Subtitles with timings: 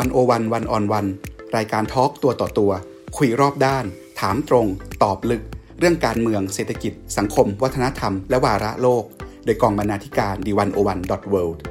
[0.00, 1.06] วันโอวันวันออนวัน
[1.56, 2.72] รายการทอล์กตัวต่อตัว
[3.16, 3.84] คุยรอบด้าน
[4.20, 4.66] ถามตรง
[5.02, 5.42] ตอบลึก
[5.78, 9.04] เรื่องการเมืองเศรษฐกิจ สังคม วัฒนธรรม และวาระโลก
[9.44, 11.62] โดยกองบรรณาธิการดีวันโอวันดอทเวิลด์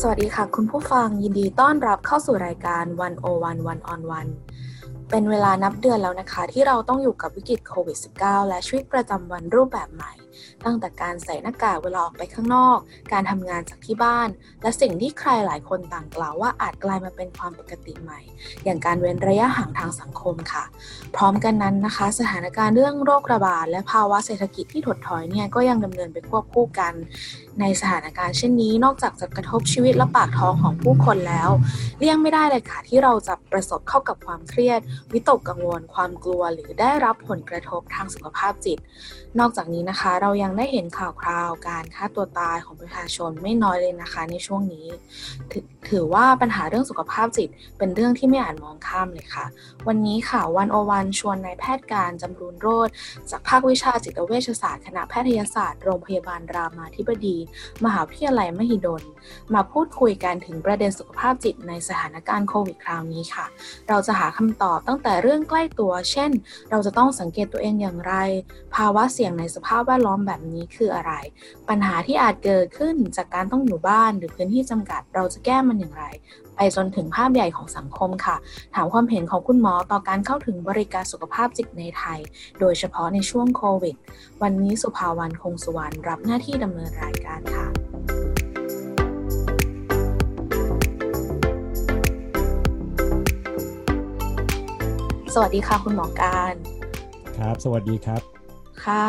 [0.00, 4.26] สวัสดีค่ะ คุณผู้ฟังยินดีต้อนรับเข้าสู่รายการวันโอวันวันออนวัน
[5.10, 10.12] เป็นเวลานับเดือนแล้วนะคะ ที่เราต้องอยู่กับวิกฤตโควิด -19 และชีวิตประจำวันรูปแบบใหม่
[10.64, 12.78] ตั้งแต่การใส่หน้ากากเวลาออกไปข้างนอก
[13.12, 14.28] การทำงานจากที่บ้าน
[14.62, 18.20] และสิ่งที่ใครหลายคนต่างกล่าวว่าอาจกลายมาเป็นความปกติใหม่
[18.64, 20.64] อย่างการเว้นระยะห่างทางสังคมค่ะ
[21.16, 26.92] พร้อมกันนั้นนะคะ สถานการณ์เรื่องโรคระบาดและภาวะเศรษฐกิจที่ถดถอยเนี่ยก็ยังดำเนินไปควบคู่กัน
[27.60, 31.50] ในสถานการณ์เช่นนี้ นอกจากจะกระทบชีวิตและปากท้องของผู้คนแล้ว
[31.98, 34.80] เลี่ยงไม่ได้เลยค่ะที่เราจะประสบเข้ากับความเครียด
[35.12, 38.78] วิตกกังวล ความกลัว หรือได้รับผลกระทบทางสุขภาพจิต
[39.38, 44.86] นอกจากนี้นะคะเราเรายังได้เห็นข่าวคราวการฆ่าตัวตายของประชาชนไม่น้อยเลยนะคะในช่วงนี้
[45.50, 45.52] ถ
[45.90, 47.48] ถือว่าปัญหาเรื่องสุขภาพจิต
[47.78, 49.46] เป็นเรื่องที่ไม่อาจมองข้ามเลยค่ะ
[49.88, 52.88] วันนี้ค่ะวันโอวันชวนนายแพทย์การจำรูนโรธ
[53.30, 57.36] จากภาควิชาจิตเวชศาสตร์คณะแพทยศาสตร์โรงพยาบาลรามาธิบดี
[57.84, 59.02] มหาวิทยาลัยมหิดล
[59.54, 63.46] มาพูดคุยกันถึงประเด็นสุขภาพจิตในสถานการณ์โควิดคราวนี้ค่ะ
[63.88, 66.30] เราจะหาคำตอบตั้งแต่เรื่องใกล้ตัว เช่น
[66.70, 68.14] เราจะต้องสังเกตตัวเองอย่างไร
[68.74, 71.12] ภาวะเสี่ยงในสภาพแวดล้อมแบบนี้คืออะไร
[71.68, 76.04] ปัญหาที่อาจเกิดขึ้นจากการต้องอยู่บ้านหรือพื้นที่จำกัด เราจะแก้มันอย่างไร
[76.56, 78.36] ไปจนถึงภาพใหญ่ของสังคมค่ะ
[78.74, 82.18] ถามความเห็นของคุณหมอต่อการเข้าถึงบริการสุขภาพจิตในไทย
[82.60, 83.96] โดยเฉพาะในช่วงโควิด
[84.42, 87.66] วันนี้สุภาวันคงสุวรรณรับหน้าที่ดำเนินรายการค่ะ
[95.34, 96.54] สวัสดีค่ะคุณหมอการ
[97.36, 98.37] ครับ สวัสดีครับ
[98.88, 99.04] ค่ะ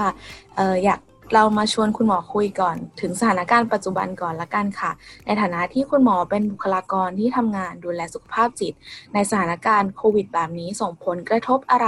[0.58, 0.99] เอออยาก
[1.35, 4.91] เรามาชวนคุณหมอคุยก่อน ถึงสถานการณ์ปัจจุบันก่อนละกันค่ะ
[5.25, 8.73] ในฐานะที่คุณหมอเป็นบุคลากรที่ทำงานดูแลสุขภาพจิต
[9.13, 11.88] ในสถานการณ์โควิดแบบนี้ส่งผลกระทบอะไร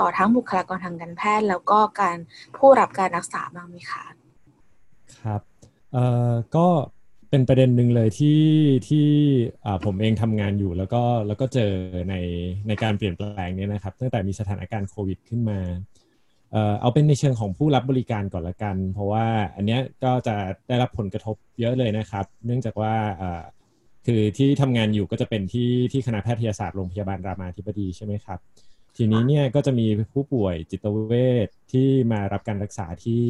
[0.00, 2.16] ต่อทั้งบุคลากรทางการแพทย์ แล้วก็การ
[2.56, 4.04] ผู้รับการรักษาบ้างไหมคะ
[5.20, 5.40] ครับ
[5.92, 6.66] เอ่อก็
[7.30, 8.42] เป็นประเด็นหนึ่งเลยที่
[8.88, 9.08] ที่
[9.84, 11.72] ผมเองทำงานอยู่แล้วก็แล้วก็เจอ
[12.10, 12.14] ใน
[12.68, 15.58] ในการเปลี่ยนแปลงนี้นะครับ ตั้งแต่มีสถานการณ์โควิด ขึ้นมา
[16.80, 20.36] เอาเป็นในเชิงของผู้รับบริการก่อนละกัน เพราะว่าอันนี้ก็จะ
[20.68, 22.94] ได้รับผลกระทบเยอะเลยนะครับ เนื่องจากว่า
[24.06, 28.38] คือที่ทำงานอยู่ก็จะเป็นที่ที่คณะแพทยศาสตร์โรงพยาบาลรามาธิบดีใช่ไหมครับ
[28.96, 31.14] ทีนี้เนี่ยก็จะมีผู้ป่วยจิตเว
[31.46, 33.22] ชที่มารับการรักษาที่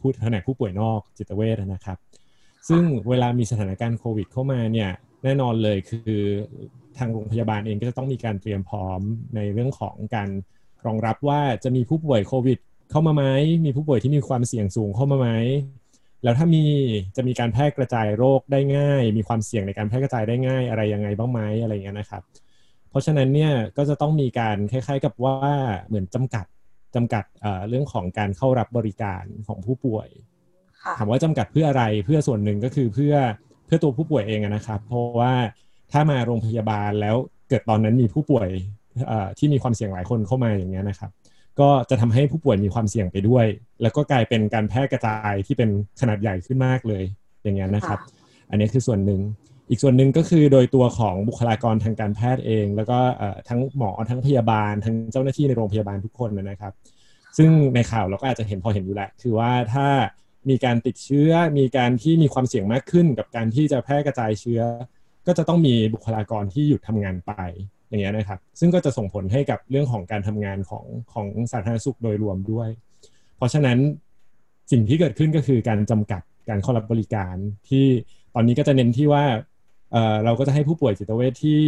[0.00, 1.98] ผู้แผนกผู้ป่วยนอกจิตเวชนะครับ
[2.68, 4.90] ซึ่งเวลามีสถานการณ์โควิด เข้ามาเนี่ย
[5.24, 6.12] แน่นอนเลยคือ
[6.98, 9.00] ทางโรงพยาบาลเองก็จะต้องมีการเตรียมพร้อม
[9.34, 10.28] ในเรื่องของการ
[10.86, 12.58] รองรับว่าจะมีผู้ป่วยโควิด
[12.90, 13.24] เข้ามาไหม
[13.64, 15.28] มีผู้ป่วยที่มีความเสี่ยงสูงเข้ามาไหม
[16.22, 16.64] แล้วถ้ามี
[17.16, 22.22] จะมีการแพร่กระจายโรคได้ง่าย มีความเสี่ยงในการแพร่กระจายได้ง่ายอะไรยังไงบ้างไหมอะไรเงี้ยนะครับ
[22.90, 25.36] เพราะฉะนั้นเนี่ยก็จะต้องมีการคล้าย ๆ กับว่า
[25.86, 26.46] เหมือนจำกัด
[26.94, 27.24] จำกัด
[27.68, 30.08] เรื่องของการเข้ารับบริการของผู้ป่วย
[30.98, 33.14] ถามว่าจำกัดเพื่ออะไรเพื่อส่วนหนึ่งก็คือเพื่อ
[33.66, 35.32] เพื่อตัวผู้ป่วยเองนะครับ เพราะว่า
[35.92, 37.16] ถ้ามาโรงพยาบาลแล้ว
[37.48, 38.48] เกิดตอนนั้นมีผู้ป่วย
[39.38, 41.10] ที่มีความเสี่ยงหลายคนเข้ามาอย่างเงี้ยนะครับ
[41.60, 43.46] ก็จะทำให้ผู้ป่วยมีความเสี่ยงไปด้วย
[43.82, 47.04] แล้วก็กลายเป็นการแพร่กระจายที่เป็นขนาดใหญ่ขึ้นมากเลย
[47.42, 47.98] อย่างเงี้ยนะครับ
[48.50, 49.20] อันนี้คือส่วนหนึ่ง
[49.70, 52.98] อีกส่วนหนึ่งก็คือโดยตัวของบุคลากรทางการแพทย์เอง แล้วก็
[53.48, 56.72] ทั้งหมอทั้งพยาบาล ทั้งเจ้าหน้าที่ในโรงพยาบาลทุกคนนะครับ
[57.38, 59.86] ซึ่งในข่าวเราก็อาจจะเห็นพอเห็นอยู่แหละ คือว่าถ้า
[60.48, 64.60] มีการติดเชื้อมีการที่มีความเสี่ยงมากขึ้น กับการที่จะแพร่กระจายเชื้อ
[65.26, 67.32] ก็จะต้องมีบุคลากรที่หยุดทำงานไป
[67.94, 72.68] อย่างเงี้ยนะครับ ซึ่งก็จะส่งผลให้กับเรื่องของการทำงานของของสาธารณสุขโดยรวมด้วย
[73.36, 73.78] เพราะฉะนั้น
[74.72, 77.36] สิ่งที่เกิดขึ้นก็คือการจำกัดการเข้ารับบริการ
[77.68, 77.86] ที่
[78.34, 79.24] ตอนนี้ก็จะเน้นที่ว่า
[80.24, 81.60] เราก็จะให้ผู้ป่วยจิตเวชที่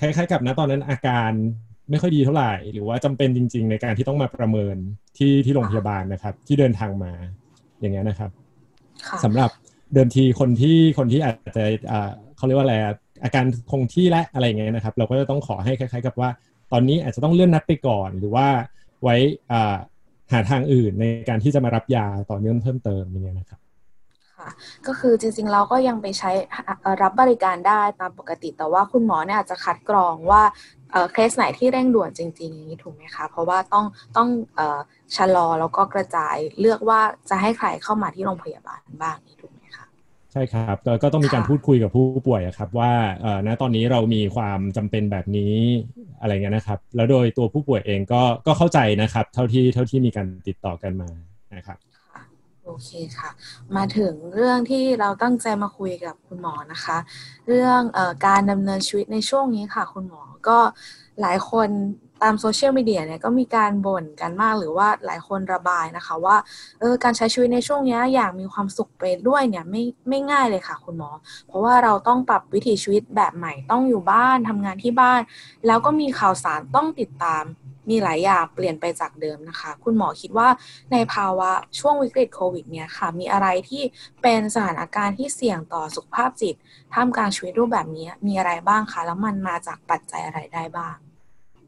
[0.00, 1.32] คล้ายๆกับนะตอนนั้นอาการ
[1.90, 4.76] ไม่ค่อยดีเท่าไหร่ หรือว่าจำเป็นจริง ๆ ในการที่ต้องมาประเมิน
[5.18, 7.12] ที่ที่โรงพยาบาลนะครับ ที่เดินทางมา
[7.80, 8.30] อย่างเงี้ยนะครับ
[9.24, 9.50] สำหรับ
[9.94, 11.64] เดิมทีคนที่คนที่อาจจะ
[12.36, 12.76] เขาเรียกว่าอะไร
[13.22, 16.28] อาการคงที่และอะไรเงี้ยนะครับ เราก็จะต้องขอให้คล้ายๆ กับว่า
[16.72, 18.46] ตอนนี้อาจจะต้องเลื่อนนัดไปก่อน หรือว่า
[19.02, 19.16] ไว้
[20.32, 23.60] หาทางอื่นในการที่จะมารับยาต่อเนื่องเพิ่มเติมอย่างเงี้ยนะครับ
[24.36, 24.48] ค่ะ
[24.86, 26.30] ก็คือจริงๆเราก็ยังไปใช้
[27.02, 30.42] รับบริการได้ตามปกติ แต่ว่าคุณหมอเนี่ยอาจจะคัดกรองว่า
[31.12, 33.84] เคสไหนที่เร่งด่วนจริงๆนี้ถูกไหมคะ เพราะว่าต้อง
[34.16, 34.28] ต้อง
[35.16, 39.16] ชะลอแล้วก็กระจายเลือกว่าจะให้ใครเข้ามาที่โรงพยาบาลบ้าง
[40.36, 42.92] ช่ครับก็ต้องมีการพูดคุยกับผู้ป่วยครับ ว่า
[43.46, 45.54] ณตอนนี้เรามีความจำเป็นแบบนี้
[46.20, 51.10] อะไรเงี้ยนะครับ แล้วโดยตัวผู้ป่วยเองก็ก็เข้าใจนะครับ เท่าที่เท่าที่มีการติดต่อกันมา
[51.56, 51.78] นะครับ
[52.62, 53.30] โโอเคค่ะ
[53.76, 56.98] มาถึงเรื่องที่เราตั้งใจมาคุยกับคุณหมอนะคะ
[57.48, 60.58] เรื่องออการดำเนินชีวิตในช่วงนี้ค่ะ คุณหมอก็
[61.20, 61.68] หลายคน
[62.22, 66.36] ตามโซเชียลมีเดียเนี่ยก็มีการบ่นกันมากหรือว่าหลายคนระบายนะคะ ว่า
[66.80, 71.10] เออการใช้ชีวิตในช่วงนี้อย่างมีความสุขไปด้วยเนี่ยไม่ไม่ง่ายเลยค่ะ คุณหมอ
[71.48, 75.20] เพราะว่าเราต้องปรับวิถีชีวิตแบบใหม่ต้องอยู่บ้านทำงานที่บ้าน
[75.66, 77.44] แล้วก็มีข่าวสารต้องติดตาม
[77.90, 80.48] มีหลายอย่างเปลี่ยนไปจากเดิมนะคะ คุณหมอคิดว่า
[80.92, 83.82] ในภาวะช่วงวิกฤตโควิดเนี่ยค่ะ มีอะไรที่
[84.22, 86.54] เป็นสถานการณ์ที่เสี่ยงต่อสุขภาพจิต
[86.94, 90.96] ท่ามกลางชีวิตรูปแบบนี้มีอะไรบ้างคะแล้วมันมาจากปัจจัยอะไรได้บ้าง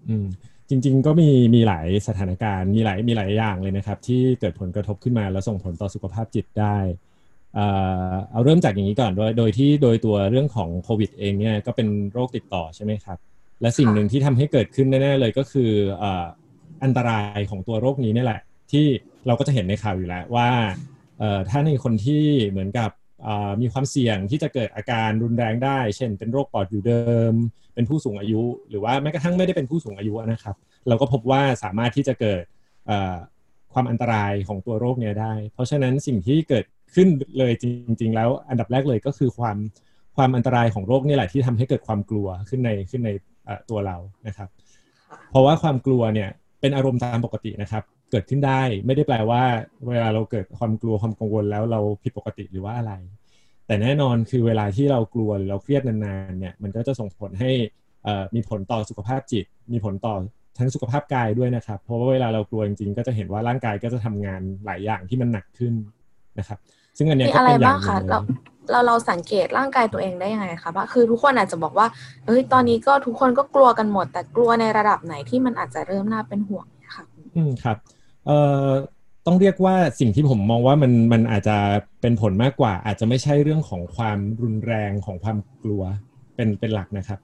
[0.08, 0.26] อืม
[0.68, 6.76] จริง ๆ ก็มีมีหลายสถานการณ์มีหลายมีหลายอย่างเลยนะครับ ที่เกิดผลกระทบขึ้นมาแล้วส่งผลต่อสุขภาพจิตได้
[7.54, 13.18] เอาเริ่มจากอย่างนี้ก่อนโดยโดยที่โดยตัวเรื่องของโควิดเองเนี่ยก็เป็นโรคติดต่อใช่ไหมครับ
[13.60, 15.72] และสิ่งหนึ่งที่ทำให้เกิดขึ้นแน่ๆเลยก็คือ
[16.82, 18.40] อันตรายของตัวโรคนี้นี่แหละ
[18.72, 18.86] ที่
[19.26, 20.48] เราก็จะเห็นในข่าวอยู่แล้วว่า
[21.50, 22.90] ถ้าในคนที่เหมือนกับ
[23.60, 27.32] มีความเสี่ยงที่จะเกิดอาการรุนแรงได้ เช่น เป็นโรคปอดอยู่เดิม
[27.78, 30.56] เป็นผู้สูงอายุ หรือว่าแม้กระทั่งไม่ได้เป็นผู้สูงอายุนะครับ
[30.88, 32.44] เราก็พบว่าสามารถที่จะเกิด
[33.72, 36.64] ความอันตรายของตัวโรคเนี้ยได้ เพราะฉะนั้นสิ่งที่เกิด
[36.94, 37.08] ขึ้น
[37.38, 37.64] เลยจ
[38.00, 39.56] ริง ๆ แล้วอันดับแรกเลยก็คือความ
[40.16, 43.10] ความอันตรายของโรคนี่แหละที่ทำให้เกิดความกลัวขึ้นในขึ้นใน
[43.70, 43.96] ตัวเรา
[44.26, 44.48] นะครับ
[45.30, 46.30] เพราะว่าความกลัวเนี่ย
[46.60, 49.42] เป็นอารมณ์ตามปกตินะครับ เกิดขึ้นได้ไม่ได้แปลว่า
[49.88, 52.92] เวลาเราเกิดความกลัวความกังวลแล้วเราผิดปกติหรือว่าอะไร
[53.68, 57.50] แต่แน่นอนคือเวลาที่เรากลัวหรือเราเครียดนานๆเนี่ยมันก็จะส่งผลให้
[58.34, 60.14] มีผลต่อสุขภาพจิต มีผลต่อ
[60.58, 65.74] ทั้งสุขภาพกายด้วยนะครับ เพราะว่าเวลาเรากลัวจริงๆ ก็จะเห็นว่าร่างกายก็จะทำงานหลายอย่างที่มันหนักขึ้น
[66.38, 66.58] นะครับ
[66.96, 67.98] ซึ่งอันนี้ก็เป็นอย่างหนึ่ง
[68.70, 71.86] เราเราสังเกตร่างกายตัวเองได้ยังไงคะว่าคือทุกคนอาจจะบอกว่า
[72.26, 76.66] เอ้ยตอนนี้ก็ทุกคนก็กลัวกันหมด แต่กลัวในระดับไหนที่มันอาจจะเริ่มน่าเป็นห่วง
[76.96, 77.04] ค่ะ
[77.36, 77.76] อืมครับ
[78.26, 78.68] เอ่อ
[79.28, 81.56] ต้องเรียกว่าสิ่งที่ผมมองว่ามันมันอาจจะ
[82.00, 85.82] เป็นผลมากกว่า อาจจะไม่ใช่เรื่องของความรุนแรงของความกลัว
[86.34, 87.18] เป็นเป็นหลักนะครับ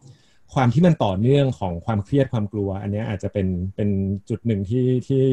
[0.55, 3.47] ความที่มันต่อเนื่องของความเครียดความกลัว อันนี้อาจจะเป็น
[3.77, 3.89] เป็น
[4.29, 5.25] จุดหนึ่งที่ที่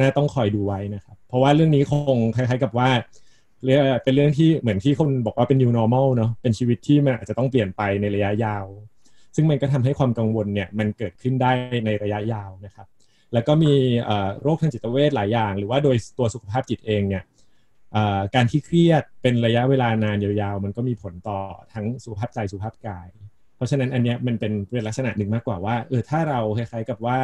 [0.00, 2.88] น่าต้องคอยดูไว้นะครับ เพราะว่าเรื่องนี้คงคล้ายๆกับว่า
[3.64, 8.64] เรียกเป็นเรื่องที่เหมือนที่คนบอกว่าเป็น new normal เนาะเป็นชีวิตที่มันอาจจะต้องเปลี่ยนไปในระยะยาว
[9.34, 11.52] ซึ่งมันก็ทำให้ความกังวลเนี่ยมันเกิดขึ้นได้
[11.86, 12.86] ในระยะยาวนะครับ
[13.36, 13.74] แล้วก็มี
[14.42, 17.24] โรคทางจิตเวชหลายอย่าง หรือว่าโดยตัวสุขภาพจิตเองเนี่ย
[18.34, 21.38] การที่เครียดเป็นระยะเวลานานยาวๆ มันก็มีผลต่อ
[21.74, 23.08] ทั้งสุขภาพใจสุขภาพกาย
[23.56, 27.18] เพราะฉะนั้นอันนี้มันเป็นเป็นลักษณะหนึ่งมากกว่าว่าเออถ้าเราคล้ายๆกับว่า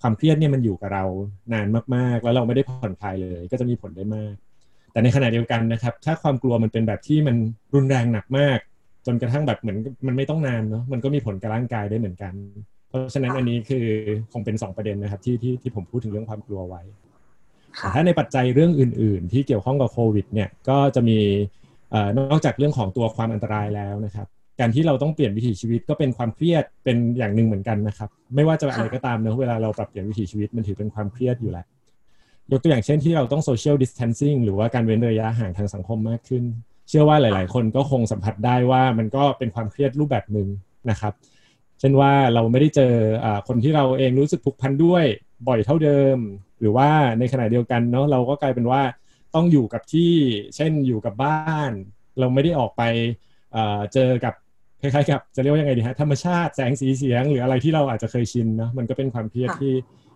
[0.00, 1.04] ความเครียดเนี่ยมันอยู่กับเรา
[1.52, 4.34] นานมากๆ แล้วเราไม่ได้ผ่อนคลายเลย ก็จะมีผลได้มาก
[4.92, 7.36] แต่ในขณะเดียวกันนะครับ ถ้าความกลัวมันเป็นแบบที่มัน
[7.74, 8.58] รุนแรงหนักมาก
[9.06, 12.34] จนกระทั่งแบบเหมือนมันไม่ต้องนานเนาะมันก็มีผลกับร่างกายได้เหมือนกัน
[12.92, 13.86] เพราะฉะนั้นอันนี้คือ
[14.32, 16.82] คงเป็น2ประเด็นนะครับที่ที่ที่ผมพูดถึงเรื่องความกลัวไว้
[17.94, 21.18] ถ้าในปัจจัยเรื่องอื่น ๆ ที่เกี่ยวข้องกับโควิด เนี่ยก็จะมี
[22.18, 24.26] นอกจากเรื่องของตัวความอันตรายแล้วนะครับ
[24.60, 31.66] การที่เราต้องเปลี่ยนวิถีชีวิตก็เป็นความเครียดเป็นอย่างหนึ่งเหมือนกันนะครับ ไม่ว่าจะอะไรก็ตามเนะเวลาเราปรับเปลี่ยนวิถีชีวิตมันถือเป็นความเครียดอยู่แล้ว
[32.50, 36.44] ยกตัวอย่างเช่นที่เราต้อง social distancing หรือว่าการเว้นระยะห่างทางสังคมมากขึ้น
[36.88, 40.48] เชื่อว่าหลาย ๆ คนก็คงสัมผัสได้ว่ามันก็เป็นความเครียดรูปแบบหนึ่ง
[40.90, 41.12] นะครับ
[41.82, 45.04] เช่นว่าเราไม่ได้เจอคนที่เราเองรู้สึกผูกพันด้วย
[45.48, 46.18] บ่อยเท่าเดิม
[46.60, 46.88] หรือว่า
[47.18, 48.82] ในขณะเดียวกันเนาะเราก็กลายเป็นว่า
[49.34, 50.12] ต้องอยู่กับที่
[50.56, 51.70] เช่นอยู่กับบ้าน
[52.18, 52.82] เราไม่ได้ออกไป
[53.92, 54.34] เจอกับ
[54.82, 59.74] คล้ายๆกับจะเรียกว่ายังไงดีฮะธรรมชาติแสงสีเสียง หรืออะไรที่เราอาจจะเคยชินเนาะมันก็เป็นความเครียดที่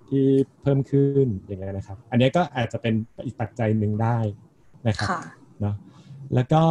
[0.09, 0.25] ที่
[0.63, 2.95] เพิ่มขึ้นอย่างเงี้ยนะครับ อันนี้ก็อาจจะเป็น
[3.27, 4.19] อีกปัจจัยหนึ่งได้
[4.89, 5.09] นะครับ
[5.61, 5.75] เนาะ
[6.35, 6.63] แล้วก็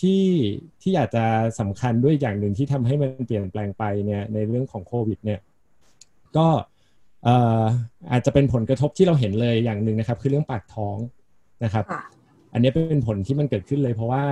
[0.00, 0.22] ที่
[0.82, 1.24] ที่อาจจะ
[1.60, 5.40] สำคัญด้วยอย่างหนึ่งที่ทำให้มันเปลี่ยนแปลงไปเนี่ยในเรื่องของโควิดเนี่ย
[6.36, 6.46] ก็
[8.12, 10.96] อาจจะเป็นผลกระทบที่เราเห็นเลยอย่างหนึ่งนะครับ คือเรื่องปากท้อง
[11.64, 11.84] นะครับ
[12.52, 14.24] อันนี้เป็นผลที่มันเกิดขึ้นเลยเพราะว่า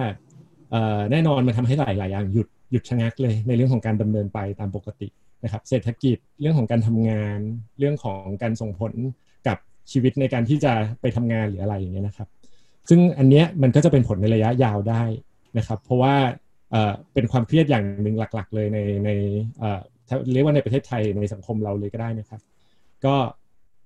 [1.12, 5.08] แน่นอนมันทำให้หลาย ๆ อย่างหยุดหยุดชะงักเลย ในเรื่องของการดำเนินไปตามปกติ
[5.44, 7.38] นะครับ เศรษฐกิจเรื่องของการทำงาน
[7.78, 8.92] เรื่องของการส่งผล
[9.46, 9.56] กับ
[9.92, 12.28] ชีวิตในการที่จะไปทำงานหรืออะไรอย่างเงี้ยนะครับ
[12.88, 15.02] ซึ่งอันเนี้ยมันก็จะเป็นผลในระยะยาวได้
[15.58, 16.14] นะครับ เพราะว่า
[17.14, 19.10] เป็นความเครียดอย่างหนึ่งหลัก ๆ เลยในใน
[20.32, 22.40] เรียกว่าในประเทศไทยในสังคมเราเลยก็ได้นะครับ
[23.04, 23.16] ก็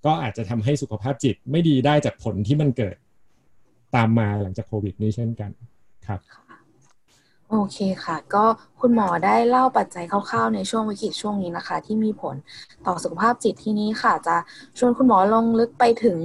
[0.06, 2.96] ก็อาจจะทำให้สุขภาพจิตไม่ดีได้จากผลที่มันเกิด
[3.96, 5.50] ตามมาหลังจากโควิดนี้เช่นกัน
[6.06, 6.20] ครับ
[7.50, 8.44] โอเคค่ะ ก็
[8.80, 12.36] คุณหมอได้เล่าปัจจัยคร่าวๆในช่วงวิกฤตช่วงนี้นะคะ ที่มีผล
[12.86, 14.36] ต่อสุขภาพจิตที่นี้ค่ะ จะ
[14.78, 16.18] ชวนคุณหมอลงลึกไปถึง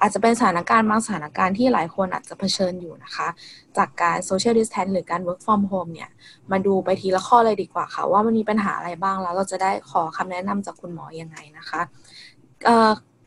[0.00, 3.28] อาจจะเป็นสถานการณ์บางสถานการณ์ที่หลายคนอาจจะเผชิญอยู่นะคะ
[3.76, 6.10] จากการโซเชียลดิสแทนหรือการ work from home เนี่ย
[6.50, 11.80] มาดูไปทีละข้อเลยดีกว่าค่ะ ว่ามันมีปัญหาอะไรบ้างแล้ว เราจะได้ขอคำแนะนำจากคุณหมอยังไงนะคะ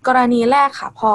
[0.07, 1.11] กรณีแรกค่ะ พอ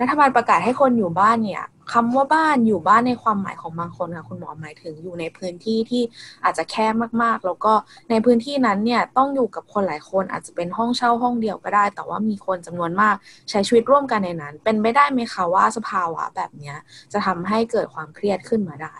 [0.00, 6.02] รัฐบาลประกาศให้คนอยู่บ้านเนี่ย คำว่าบ้านอยู่บ้านในความหมายของบางคนค่ะคุณหมอหมายถึงอยู่ในพื้นที่ที่
[6.44, 7.72] อาจจะแคบมากๆ แล้วก็
[8.10, 13.14] ในพื้นที่นั้นเนี่ยต้องอยู่กับคนหลายคนอาจจะเป็นห้องเช่าห้องเดียวก็ได้ แต่ว่ามีคนจำนวนมาก
[13.50, 16.74] ใช้ชีวิตร่วมกันในนั้น เป็นไปได้ไหมคะว่าสภาวะแบบนี้
[17.12, 18.94] จะทำให้เกิดความเครียดขึ้นมาได้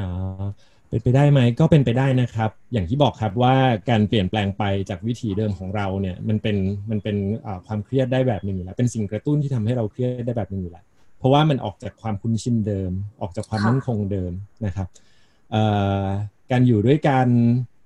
[0.00, 0.10] อ๋อ
[0.88, 3.54] เป็นไปได้ไหมก็เป็นไปได้นะครับ อย่างที่บอกครับว่า
[3.90, 6.56] การเปลี่ยนแปลงไปจากวิถีเดิมของเราเนี่ยมันเป็น
[6.90, 7.16] มันเป็น
[7.66, 10.84] ความเครียดได้แบบหนึ่งอยู่แล้วเป็นสิ่งกระตุ้นที่ทำให้เราเครียดได้แบบหนึ่งอยู่แล้ว
[11.22, 14.32] เพราะว่ามันออกจากความคุ้นชินเดิม ออกจากความมั่นคงเดิม
[14.66, 14.88] นะครับ
[16.50, 17.26] การอยู่ด้วยกัน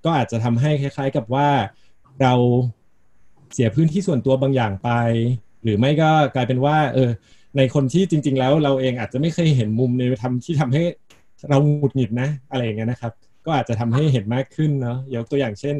[0.05, 1.47] ก็อาจจะทำให้คล้าย ๆ กับว่า
[2.21, 2.33] เรา
[3.53, 4.89] เสียพื้นที่ส่วนตัวบางอย่างไป
[5.63, 7.09] หรือไม่ก็กลายเป็นว่า เออ
[7.57, 10.83] ในคนที่จริง ๆ แล้วเราเองอาจจะไม่เคยเห็นมุมในทำที่ทำให้
[11.49, 13.13] เราหงุดหงิดนะอะไรอย่างเงี้ยนะครับ
[13.45, 15.75] ก็อาจจะทำให้เห็นมากขึ้นเนาะยกตัวอย่างเช่น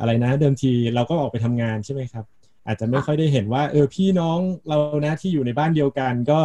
[0.00, 2.24] อะไรนะ เดิมทีเราก็ออกไปทำงานใช่ไหมครับ
[2.66, 6.40] อาจจะไม่ค่อยได้เห็นว่า เออพี่น้องเรานะที่อยู่ในบ้านเดียวกัน ก็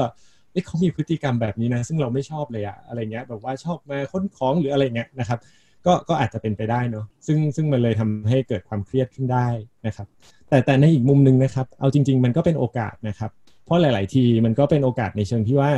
[0.52, 5.40] เเขามีพฤติกรรมแบบนี้นะ ซึ่งเราไม่ชอบเลยอะอะไรเงี้ยแบบว่าชอบมาค้นของหรืออะไรเงี้ยนะครับ
[5.86, 9.48] ก็ก็อาจจะเป็นไปได้เนาะซึ่งซึ่งมันเลยทำให้เกิดความเครียดขึ้นได้
[9.88, 10.08] นะครับ
[10.50, 13.32] แต่แต่ในอีกมุมหนึ่งนะครับ เอาจริง ๆ มันก็เป็นโอกาสนะครับ
[13.66, 15.72] เพราะหลาย ๆ ทีมันก็เป็นโอกาสในเชิงที่ว่า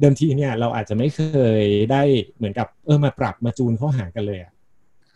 [0.00, 1.20] เดิมทีเนี่ยเราอาจจะไม่เค
[1.62, 2.02] ยได้
[2.36, 4.40] เหมือนกับเออมาปรับมาจูนเข้าหากันเลย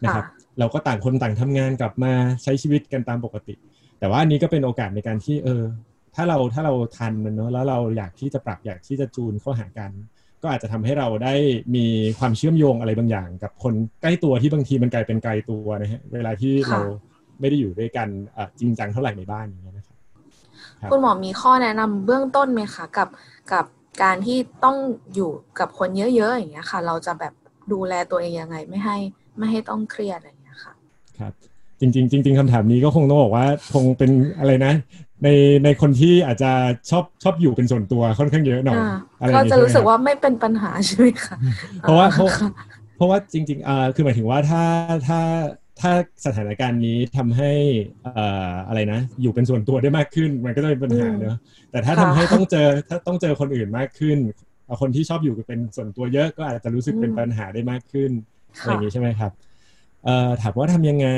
[0.05, 0.25] นะครับ
[0.59, 2.13] เราก็ต่างคนต่างทำงานกลับมา
[2.43, 3.55] ใช้ชีวิตกันตามปกติ
[3.99, 5.63] แต่ว่าอันนี้ก็เป็นโอกาสในการที่เออ
[6.15, 9.91] ถ้าเราถ้าเราทันมันเนาะแล้วเราอยากที่จะปรับอยากที่จะจูนเข้าหากัน
[10.43, 11.35] ก็อาจจะทำให้เราได้
[11.77, 11.87] มี
[12.19, 16.81] ความเชื่อมโยงอะไรบางอย่าง กับคนใกล้ตัวที่บางทีมันกลายเป็นไกลตัวนะฮะเวลาที่เรา
[17.41, 18.09] ไม่ได้อยู่ด้วยกัน
[18.61, 19.97] จริงจังเท่าไหร่ในบ้านอย่างเงี้ยนะครับ
[20.91, 23.09] คุณหมอมีข้อแนะนำเบื้องต้นไหมคะกับ
[23.53, 23.65] กับ
[24.03, 24.77] การที่ต้อง
[25.15, 27.35] อยู่กับคนเยอะๆอย่างเงี้ยค่ะ เราจะแบบ
[27.73, 28.97] ดูแลตัวเองยังไงไม่ให้
[29.39, 30.75] ไม่ให้ต้องเครียดอะไรอย่างเงี้ยค่ะ
[31.19, 31.33] ครับ
[31.81, 34.73] จริงๆจริงๆคำถามนี้ก็คงต้องบอกว่าคงเป็นอะไรนะ
[35.25, 35.29] ใน
[35.65, 36.51] ในคนที่อาจจะ
[36.91, 38.79] ชอบชอบอยู่เป็นส่วนตัวค่อนข้างเยอะหน่อย
[39.35, 41.37] ก็จะรู้สึกว่าไม่เป็นปัญหาใช่ไหมคะ
[41.83, 42.29] เพราะว่าเพราะ
[42.97, 44.63] เพราะว่าจริงๆอ่าคือหมายถึงว่าถ้า
[45.09, 45.21] ถ้า
[45.81, 45.93] ถ้า
[46.27, 47.53] สถานการณ์นี้ทำให้
[48.17, 51.37] อ่าอะไรนะ อยู่เป็นส่วนตัวได้มากขึ้น มันก็จะเป็นปัญหาเนอะ
[51.71, 54.19] แต่ถ้าทำให้ต้องเจอถ้าต้องเจอคนอื่นมากขึ้น
[54.81, 58.11] คนที่ชอบอยู่เป็นส่วนตัวเยอะก็อาจจะรู้สึกเป็นปัญหาได้มากขึ้น
[58.59, 59.33] อะไรอย่างนี้ใช่ไหมครับ
[60.43, 61.09] ถามว่าทำยังไง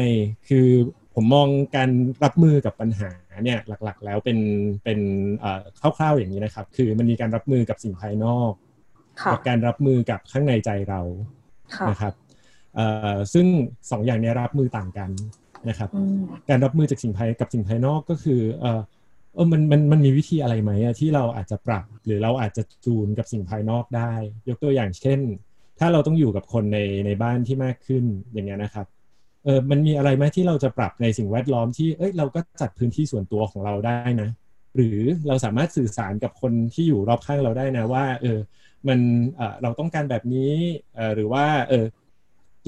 [0.49, 0.69] คือ
[1.15, 1.91] ผมมองการ
[2.25, 3.11] รับมือกับปัญหา
[3.45, 4.39] เนี่ยหลักๆ แล้วเป็น
[4.85, 5.01] เป็น
[5.81, 8.53] คร่าวๆอย่างนี้นะครับ คือมันมีการรับมือกับสิ่งภายนอก
[9.33, 11.01] กับการรับมือกับข้างในใจเรา
[11.91, 12.15] นะครับ
[13.33, 13.47] ซึ่ง
[13.91, 15.11] สองอย่างนี้รับมือต่างกัน
[15.69, 15.91] นะครับ
[16.49, 18.81] การรับมือจากสิ่งภายกับสิ่งภายนอกก็คือเออ
[19.53, 24.13] มันมันมันมีวิธีอะไรไหมที่เราอาจจะปรับ หรือเราอาจจะจูนกับสิ่งภายนอกได้
[24.49, 25.21] ยกตัวอย่างเช่น
[25.79, 28.87] ถ้าเราต้องอยู่กับคนในในบ้านที่มากขึ้นอย่างเงี้ยนะครับ
[29.45, 34.31] เออมันมีอะไรไหมที่เราจะปรับในสิ่งแวดล้อมที่เอ้ยเราก็จัดพื้นที่ส่วนตัวของเราได้นะ
[34.77, 38.39] หรือเราสามารถสื่อสารกับคนที่อยู่รอบข้างเราได้นะว่า เออ
[38.89, 38.99] มัน
[39.37, 40.53] เออเราต้องการแบบนี้
[40.97, 41.85] เออหรือว่าเออ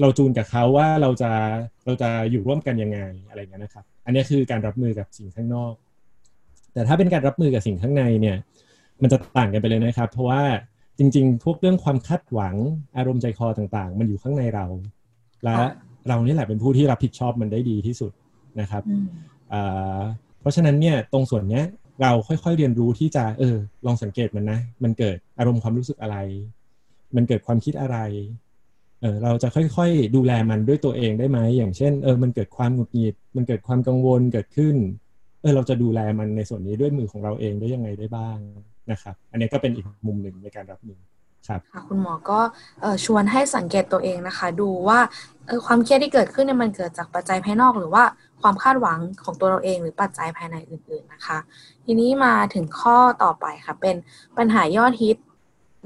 [0.01, 1.31] เราจูนกับเขาว่าเราจะ
[1.85, 2.99] เราจะอยู่ร่วมกันยังไง
[3.29, 5.73] อะไรเงี้ยนะครับ อันนี้คือการรับมือกับสิ่งข้างนอก
[6.73, 8.37] แต่ถ้าเป็นการรับมือกับสิ่งข้างในเนี่ย
[9.01, 10.41] มันจะต่างกันไปเลยนะครับ เพราะว่า
[11.01, 12.55] จริง ๆ พวกเรื่องความคาดหวัง
[12.97, 14.65] อารมณ์ใจคอต่างๆ มันอยู่ข้างในเรา
[15.43, 15.55] และ
[16.07, 18.11] เรานี่แหละเป็นผู้ที่รับผิดชอบมันได้ดีที่สุด
[18.61, 18.83] นะครับ
[20.39, 21.65] เพราะฉะนั้นเนี่ยตรงส่วนเนี้ย
[22.01, 26.17] เราค่อยๆเรียนรู้ที่จะเออลองสังเกตมันนะ มันเกิดอารมณ์ความรู้สึกอะไร
[27.15, 27.97] มันเกิดความคิดอะไร
[29.01, 34.75] เออเราจะค่อยๆ ดูแลมันด้วยตัวเองได้ไหมอย่างเช่นเออมันเกิดความหงุดหงิด มันเกิดความกังวลเกิดขึ้น
[35.41, 38.39] เออเราจะดูแลมันในส่วนนี้ด้วยมือของเราเองได้ยังไงได้บ้าง
[38.91, 40.99] นะครับ อันนี้ก็เป็นอีกมุมหนึ่งในการรับมือ
[41.47, 42.39] ครับค่ะคุณหมอก็
[43.05, 44.99] ชวนให้สังเกตตัวเองนะคะ ดูว่า
[45.65, 48.03] ความเครียดที่เกิดขึ้นเนี่ยมันเกิดจากปัจจัยภายนอก หรือว่า
[48.41, 51.37] ความคาดหวังของตัวเราเอง หรือปัจจัยภายในอื่น ๆนะคะ
[51.85, 53.95] ทีนี้มาถึงข้อต่อไปค่ะ เป็น
[54.37, 55.17] ปัญหายอดฮิต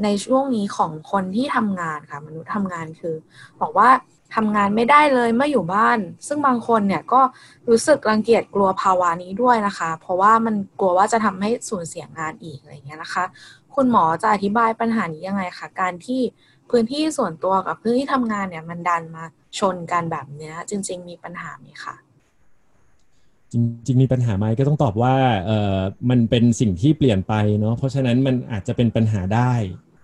[0.03, 3.15] ในช่วงนี้ของคนที่ทำงานค่ะ มนุษย์ทำงานคือ
[3.61, 3.89] บอกว่า
[4.35, 7.21] ทำงานไม่ได้เลยเมื่ออยู่บ้าน ซึ่งบางคนเนี่ยก็
[7.69, 13.23] รู้สึกรังเกียจกลัวภาวะนี้ด้วยนะคะ เพราะว่ามันกลัวว่าจะทำให้สูญเสียงานอีกอะไรเงี้ยนะคะ
[13.75, 16.21] คุณหมอจะอธิบายปัญหานี้ยังไงคะการที่
[16.69, 19.23] พื้นที่ส่วนตัวกับพื้นที่ทำงานเนี่ยมันดันมา
[19.59, 21.95] ชนกันแบบเนี้ยจริง ๆ มีปัญหาไหมคะ
[23.51, 23.53] จ
[23.87, 25.15] ริงๆมีปัญหาไหมก็ต้องตอบว่า
[25.45, 25.77] เออ
[26.09, 29.53] มันเป็นสิ่งที่เปลี่ยนไปเนาะเพราะฉะนั้นมันอาจจะเป็นปัญหาได้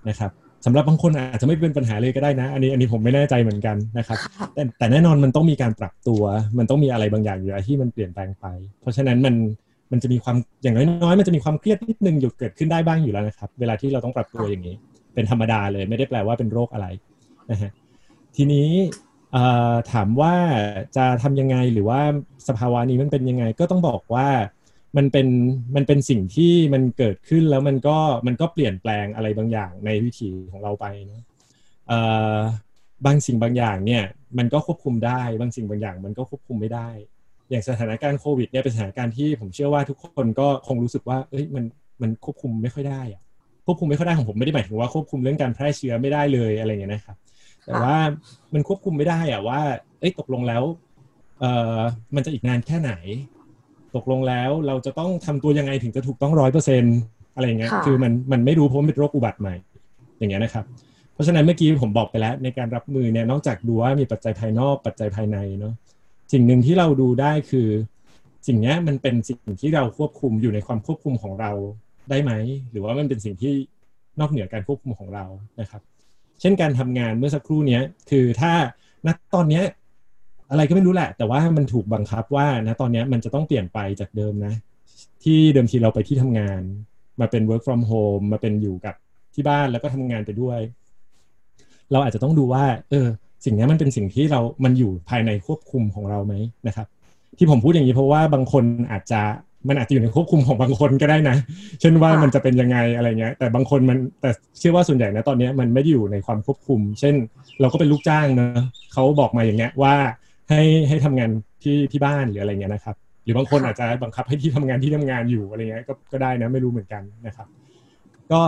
[0.09, 0.31] นะครับ
[0.65, 4.17] สำหรับบางคนอาจจะไม่เป็นปัญหาเลยก็ได้นะ อันนี้อันนี้ผมไม่แน่ใจเหมือนกันนะครับ
[4.53, 6.21] แต่แต่แน่นอนมันต้องมีการปรับตัว
[6.57, 8.45] มันต้องมีอะไรบางอย่างอยู่ที่มันเปลี่ยนแปลงไป
[8.81, 9.35] เพราะฉะนั้นมัน
[9.91, 14.75] มันจะมีความอย่างน้อยๆมันจะมีความเครียดนิดนึงอยู่เกิดขึ้นได้บ้างอยู่แล้วนะครับ เวลาที่เราต้องปรับตัวอย่างนี้
[15.13, 16.87] เป็นธรรมดาเลยไม่ได้แปลว่าเป็นโรคอะไร
[17.51, 17.71] นะฮะ
[18.35, 18.69] ทีนี้
[19.91, 20.33] ถามว่า
[20.95, 22.01] จะทำยังไงหรือว่า
[22.47, 24.27] สภาวะนี้มันเป็นยังไงก็ต้องบอกว่า
[24.97, 25.27] มันเป็น
[25.75, 31.25] มันเป็นสิ่งที่มันเกิดขึ้นแล้วมันก็มันก็เปลี่ยนแปลงอะไรบางอย่างในวิถีของเราไปนะ
[33.05, 34.03] บางสิ่งบางอย่างเนี่ย
[34.37, 36.89] มันก็ควบคุมได้ บางสิ่งบางอย่างมันก็ควบคุมไม่ได้
[37.49, 41.63] อย่างสถานการณ์โควิดเนี่ยเป็นสถานการณ์ที่ผมเชื่อว่าทุกคนก็คงรู้สึกว่าเอ้ยมัน
[42.01, 43.21] มันควบคุมไม่ค่อยได้อะ
[43.65, 47.17] ควบคุมไม่ค่อยได้ของผมไม่ได้หมายถึงว่าควบคุมเรื่องการแพร่เชื้อไม่ได้เลยอะไรเงี้ยนะครับ
[47.65, 47.95] แต่ว่า
[48.53, 49.61] มันควบคุมไม่ได้อะว่า
[49.99, 50.63] เอ้ยตกลงแล้ว
[51.39, 51.79] เอ่อ
[52.15, 52.91] มันจะอีกนานแค่ไหน
[53.95, 56.83] ตกลงแล้วเราจะต้องทำตัวยังไงถึงจะถูกต้องร้อยเปอร์เซ็น
[57.35, 59.55] อะไรเงี้ยคือมันมันไม่รู้เพราะมันเป็นโรคอุบัติใหม่
[60.17, 60.65] อย่างเงี้ยนะครับ
[61.13, 65.73] เพราะฉะนั้นเมื่อกี้ผมบอกไปแล้ว ในการรับมือเนี่ยนอกจากดูว่ามีปัจจัยภายนอกปัจจัยภายในเนาะ
[66.33, 67.67] สิ่งหนึ่งที่เราดูได้คือ
[68.47, 71.51] สิ่งนี้มันเป็นสิ่งที่เราควบคุมอยู่ในความควบคุมของเรา
[72.09, 72.31] ได้ไหม
[72.71, 73.53] หรือว่ามันเป็นสิ่งที่
[74.19, 75.25] นอกเหนือการควบคุมของเรา
[75.59, 75.81] นะครับ
[76.41, 77.79] เช่นการทำงานเมื่อสักครู่นี้
[78.09, 78.53] คือถ้า
[79.07, 79.61] ณตอนนี้
[80.51, 84.53] อะไรก็ไม่รู้แหละ แต่ว่ามันถูกบังคับว่าณตอนนี้มันจะต้องเปลี่ยนไปจากเดิมนะ
[85.23, 86.61] ที่เดิมทีเราไปที่ทำงาน
[87.19, 88.95] มาเป็น work from home มาเป็นอยู่กับ
[89.33, 90.59] ที่บ้านแล้วก็ทำงานไปด้วย
[91.91, 93.07] เราอาจจะต้องดูว่า เออ
[93.45, 96.33] สิ่งนี้มันเป็นสิ่งที่เรา มันอยู่ภายในควบคุมของเราไหม
[96.67, 96.87] นะครับ
[97.37, 99.21] ที่ผมพูดอย่างนี้เพราะว่าบางคนอาจจะ
[99.67, 101.35] มันอาจจะอยู่ในควบคุมของบางคนก็ได้นะ
[101.81, 107.15] เช่นว่ามันจะเป็นยังไงอะไรเงี้ย แต่บางคนมัน แต่เชื่อว่าส่วนใหญ่นะตอนนี้มันไม่ได้อยู่ในความควบคุม เช่น
[107.61, 108.49] เราก็เป็นลูกจ้างเนะ
[108.93, 109.95] เขาบอกมาอย่างเงี้ยว่า
[110.51, 111.29] ให้ให้ทำงาน
[111.63, 117.47] ที่ที่บ้านหรืออะไรเงี้ยนะครับ หรือบางคนอาจจะบังคับให้ที่ทำงานที่ทำงานอยู่อะไรเงี้ยก็ก็ได้นะไม่รู้เหมือนกันนะครับ
[118.31, 118.41] ก็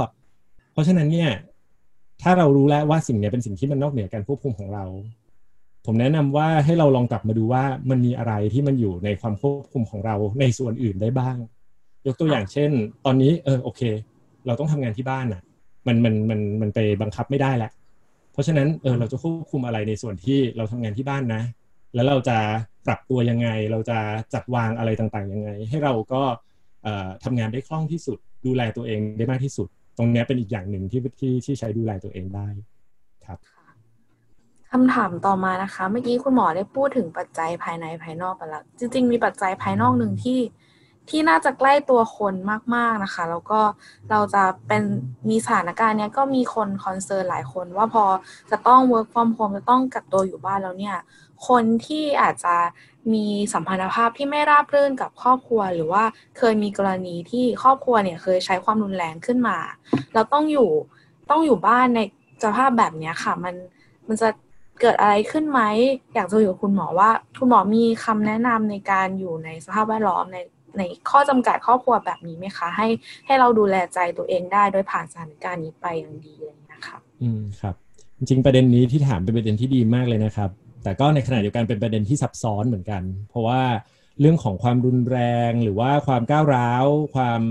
[0.73, 1.29] เพราะฉะนั้นเนี่ย
[2.21, 4.83] ถ้าเรารู้แล้วว่าสิ่งนี้เป็นสิ่งที่มันนอกเหนือการควบคุมของเรา
[5.85, 11.37] ผมแนะนำว่าให้เราลองกลับมาดูว่ามันมีอะไรที่มันอยู่ในความควบคุมของเราในส่วนอื่นได้บ้าง
[12.07, 12.69] ยกตัวอย่างเช่น
[13.05, 13.81] ตอนนี้เออโอเค
[14.45, 15.41] เราต้องทำงานที่บ้านอะ
[15.87, 17.71] มันมันมันมันไปบังคับไม่ได้แหละ
[18.33, 21.41] เพราะฉะนั้นเออเราจะควบคุมอะไรในส่วนที่เราทำงานที่บ้านนะ
[21.95, 22.37] แล้วเราจะ
[22.87, 23.99] ปรับตัวยังไง เราจะ
[24.33, 26.21] จัดวางอะไรต่างๆยังไง ให้เราก็
[27.23, 32.47] ทำงานได้คล่องที่สุด ดูแลตัวเองได้มากที่สุด ตรงนี้เป็นอีกอย่างหนึ่งที่ที่ที่ใช้ดูแลตัวเองได้
[33.25, 33.39] ครับ
[34.71, 40.39] คำถามต่อมานะคะ เมื่อกี้คุณหมอได้พูดถึงปัจจัยภายในภายนอกไปแล้วจริง ๆ มีปัจจัยภายนอกหนึ่งที่
[41.09, 42.33] ที่น่าจะใกล้ตัวคน
[42.75, 43.59] มาก ๆนะคะ แล้วก็
[44.09, 44.83] เราจะเป็น
[45.29, 48.03] มีสถานการณ์เนี้ยก็มีคนคอนเซิร์นหลายคนว่าพอ
[48.51, 50.95] จะต้อง work from home จะต้องกักตัวอยู่บ้านแล้วเนี่ย
[51.47, 52.55] คนที่อาจจะ
[53.13, 56.03] มีสัมพันธภาพที่ไม่ราบรื่นกับครอบครัว หรือว่า
[56.37, 59.57] เคยมีกรณีที่ครอบครัวเนี่ยเคยใช้ความรุนแรงขึ้นมา
[60.13, 60.69] เราต้องอยู่
[61.29, 61.99] ต้องอยู่บ้านใน
[62.43, 63.55] สภาพแบบนี้ค่ะ มัน
[64.07, 64.29] มันจะ
[64.81, 65.61] เกิดอะไรขึ้นไหม
[66.13, 70.37] อยากจะอยู่คุณหมอว่าคุณหมอมีคำแนะนำในการอยู่ในสภาพแวดล้อมใน
[70.77, 72.87] ในข้อจำกัดครอบครัวแบบนี้ไหมคะ ให้
[73.25, 77.75] ให้เราดูแลใจตัวเองได้โดยผ่านสถานการณ์นี้ไปอย่างดีเลยนะคะ อืมครับ
[78.17, 80.49] จริงประเด็นนี้ที่ถามเป็นประเด็นที่ดีมากเลยนะครับ
[80.83, 83.61] แต่ก็ในขณะเดียวกันเป็นประเด็นที่ซับซ้อนเหมือนกัน เพราะว่า
[84.19, 85.17] เรื่องของความรุนแร
[85.49, 87.41] งหรือว่าความก้าวร้าว ความ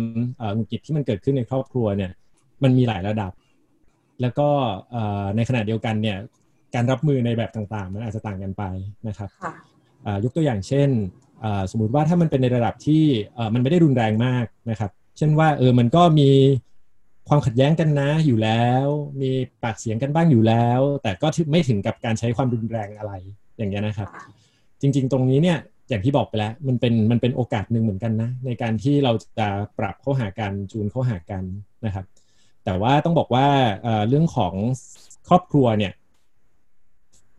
[0.54, 2.12] หงุดหงิดที่มันเกิดขึ้นในครอบครัวเนี่ย
[2.62, 3.32] มันมีหลายระดับ
[4.20, 4.48] แล้วก็
[5.36, 6.18] ในขณะเดียวกันเนี่ย
[6.74, 8.62] การรับมือในแบบต่างๆ มันอาจจะต่างกันไป
[9.08, 9.30] นะครับ
[10.24, 10.88] ยกตัวอย่างเช่น
[11.70, 13.04] สมมุติว่าถ้ามันเป็นในระดับที่
[13.54, 16.28] มันไม่ได้รุนแรงมากนะครับ เช่นว่าเออมันก็มี
[17.28, 18.86] ความขัดแย้งกันนะอยู่แล้ว
[19.20, 19.30] มี
[19.62, 23.12] ปากเสียงกันบ้างอยู่แล้ว แต่ก็ไม่ถึงกับการใช้ความรุนแรงอะไร
[23.58, 24.08] อย่างเงี้ยนะครับ
[24.80, 25.58] จริง ๆ ตรงนี้เนี่ย
[25.88, 31.44] อย่างที่บอกไปแล้วมันเป็นมันเป็นโอกาสหนึ่งเหมือนกันนะในการที่เราจะปรับเข้าหากันจูนเข้าหากัน
[31.86, 32.04] นะครับ
[32.64, 33.46] แต่ว่าต้องบอกว่า
[34.08, 34.54] เรื่องของ
[35.28, 35.92] ครอบครัวเนี่ย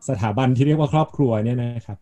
[0.10, 1.98] สถาบันที่เรียกว่าครอบครัวเนี่ยนะครับ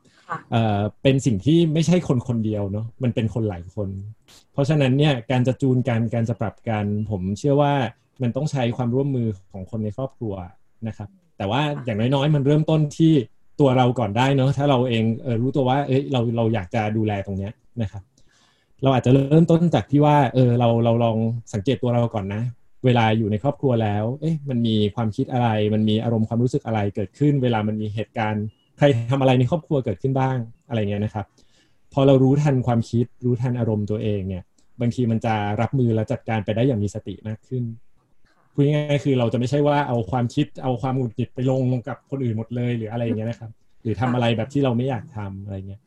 [1.03, 3.89] เป็นสิ่งที่ไม่ใช่คนคนเดียวเนาะมันเป็นคนหลายคน
[4.53, 7.73] เพราะฉะนั้นเนี่ยการจะจูนกันการจะปรับกัน ผมเชื่อว่า
[8.21, 10.33] มันต้องใช้ความร่วมมือของคนในครอบครัว
[10.87, 13.13] นะครับ แต่ว่าอย่างน้อยๆ มันเริ่มต้นที่
[13.59, 18.03] ตัวเราก่อนได้เนาะถ้าเราเองเออรู้ตัวว่าเอ้ยเราเราอยากจะดูแลตรงเนี้ยนะครับ
[18.83, 21.17] เราอาจจะเริ่มต้นจากที่ว่าเออเราเราลอง
[21.53, 22.41] สังเกตตัวเราก่อนนะ
[22.85, 30.37] เวลาอยู่ในครอบครัวแล้ว เอ๊ะมันมีความคิดอะไร มันมีอารมณ์ความรู้สึกอะไรเกิดขึ้น เวลามันมีเหตุการณ์ใครทำอะไรในครอบครัวเกิดขึ้นบ้าง
[30.69, 31.25] อะไรเงี้ยนะครับ
[31.93, 34.43] พอเรารู้ทันความคิดรู้ทันอารมณ์ตัวเองเนี่ย
[34.81, 37.63] บางทีมันจะรับมือและจัดการไปได้อย่างมีสติมากขึ้น
[38.53, 43.51] พูดง่ายๆคือเราจะไม่ใช่ว่าเอาความคิดเอาความหงุดหงิดไปลงกับคนอื่นหมดเลยหรืออะไรอย่างเงี้ยนะครับ
[43.83, 45.81] หรือทำอะไรแบบที่เราไม่อยากทำอะไรเงี้ย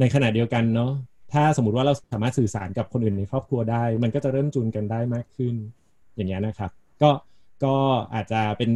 [0.00, 0.90] ในขณะเดียวกันเนาะ
[1.32, 5.54] ถ้าสมมติว่าเราสามารถสื่อสารกับคนอื่นในครอบครัวได้ มันก็จะเริ่มจูนกันได้มากขึ้น
[6.16, 6.70] อย่างเงี้ยนะครับ
[7.02, 7.10] ก็
[7.64, 7.74] ก็
[8.14, 8.70] อาจจะเป็น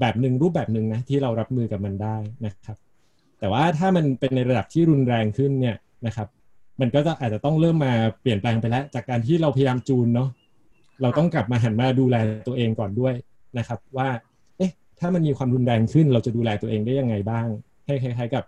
[0.00, 2.16] แบบหนึ่งรูปแบบหนึ่งนะที่เรารับมือกับมันได้
[2.46, 2.76] นะครับ
[3.40, 6.28] แต่ว่าถ้ามันเป็นในระดับที่รุนแรงขึ้นเนี่ยนะครับ
[6.80, 10.28] มันก็จะอาจจะต้องเริ่มมาเปลี่ยนแปลงไปแล้ว จากการที่เราพยายามจูนเนาะ
[11.02, 13.14] เราต้องกลับมาหันมาดูแลตัวเองก่อนด้วย
[13.58, 14.08] นะครับ ว่า
[14.58, 14.70] เอ๊ะ
[15.00, 17.46] ถ้ามันมีความรุนแรงขึ้น เราจะดูแลตัวเองได้ยังไงบ้าง
[17.86, 18.44] ให้คล้ายๆกับ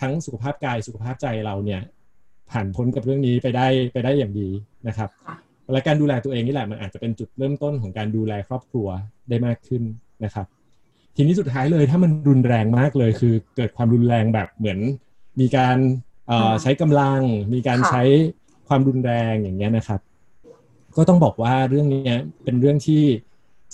[0.00, 1.80] ทั้งสุขภาพกายสุขภาพใจเราเนี่ย
[2.50, 4.48] ผ่านพ้นกับเรื่องนี้ไปได้ไปได้อย่างดี
[4.88, 5.10] นะครับ
[5.72, 8.88] และการดูแลตัวเองนี่แหละมันอาจจะเป็นจุดเริ่มต้นของการดูแลครอบครัว
[9.28, 9.82] ได้มากขึ้น
[10.24, 10.46] นะครับ
[11.16, 14.78] ทีนี้สุดท้ายเลยถ้ามันรุนแรงมากเลย คือเกิดความรุนแรงแบบเหมือน
[15.40, 15.76] มีการ
[16.62, 17.20] ใช้กำลัง
[17.54, 18.02] มีการใช้
[18.68, 20.00] ความรุนแรงอย่างเงี้ยนะครับ
[20.96, 23.02] ก็ต้องบอกว่าเรื่องนี้เป็นเรื่องที่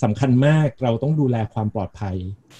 [0.03, 2.15] สำคัญมากเราต้องดูแลความปลอดภัย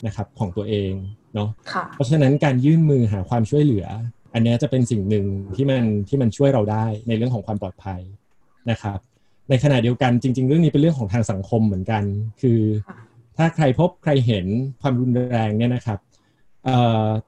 [0.06, 0.92] นะครับของตัวเอง
[1.36, 1.50] เนาะ
[1.94, 3.86] เพราะฉะนั้นการยื่นมือหาความช่วยเหลือ
[4.34, 8.02] อันนี้จะเป็นสิ่งหนึ่งที่มันที่มันช่วยเราได้ในเรื่องของความปลอดภัย
[8.72, 9.00] นะครับ
[9.50, 12.04] ในขณะเดียวกันจริง ๆ เรื่องนี้เป็นเรื่องของทางสังคมเหมือนกัน
[12.42, 12.60] คือ
[13.38, 14.46] ถ้าใครพบใครเห็น
[14.82, 16.00] ความรุนแรงเนี่ยนะครับ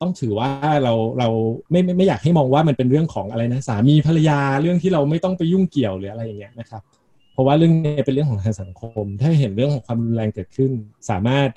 [0.01, 0.49] ต้องถือว่า
[0.83, 1.29] เราเรา
[1.71, 6.81] ไม่ไม่ไม่อยากให้มองว่ามันเป็นเรื่องของอะไรนะสามีภรรยาเรื่องที่เราไม่ต้องไปยุ่งเกี่ยวหรืออะไรอย่างเงี้ยนะครับ
[7.33, 10.71] เพราะว่าเรื่องนี้เป็นเรื่องของทางสังคม ถ้าเห็นเรื่องของความรุนแรงเกิดขึ้น
[11.09, 11.49] สามารถ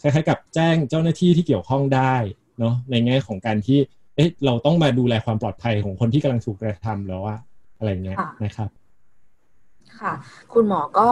[0.00, 2.14] คล้ายๆกับแจ้งเจ้าหน้าที่ที่เกี่ยวข้องได้
[2.58, 3.78] เนาะในแง่ของการที่
[4.16, 7.36] เอ๊ะเราต้องมาดูแลความปลอดภัยของคนที่กำลังถูกกระทำแล้วว่า
[7.78, 8.70] อะไรเงี้ยนะครับ
[10.00, 10.12] ค่ะ
[10.52, 11.08] คุณหมอก็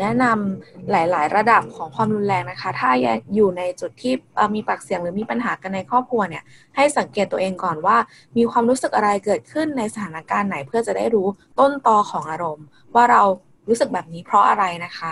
[0.00, 2.90] แนะนำหลาย ๆ ระดับของความรุนแรงนะคะ ถ้า
[3.34, 4.14] อยู่ในจุดที่
[4.54, 6.44] มีปากเสียงหรือมีปัญหากันในครอบครัวเนี่ย
[6.76, 7.96] ให้สังเกตตัวเองก่อนว่า
[8.36, 11.26] มีความรู้สึกอะไรเกิดขึ้นในสถานการณ์ไหนเพื่อจะได้รู้
[11.60, 13.22] ต้นตอของอารมณ์ ว่าเรา
[13.68, 15.10] รู้สึกแบบนี้เพราะอะไรนะคะ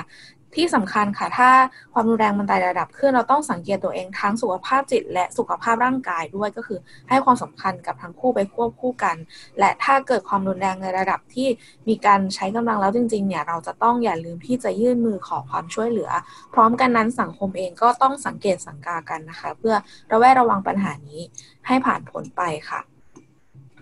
[0.54, 1.50] ที่สำคัญค่ะ ถ้า
[1.92, 9.16] ความรุนแรงมันไต่ระดับขึ้น เราต้องสังเกตตัวเองทั้งสุขภาพจิต และสุขภาพร่างกายด้วยก็คือ ให้ความสำคัญกับทั้งคู่ไปควบคู่กัน
[9.58, 11.48] และถ้าเกิดความรุนแรงในระดับที่
[11.88, 16.10] มีการใช้กำลังแล้วจริงๆเนี่ยเราจะต้องอย่าลืมที่จะยื่นมือขอความช่วยเหลือ
[16.54, 19.74] พร้อมกันนั้นสังคมเองก็ต้องสังเกตสังกากันนะคะ เพื่อ
[20.12, 21.20] ระแวดระวังปัญหานี้
[21.66, 22.80] ให้ผ่านผลไปค่ะ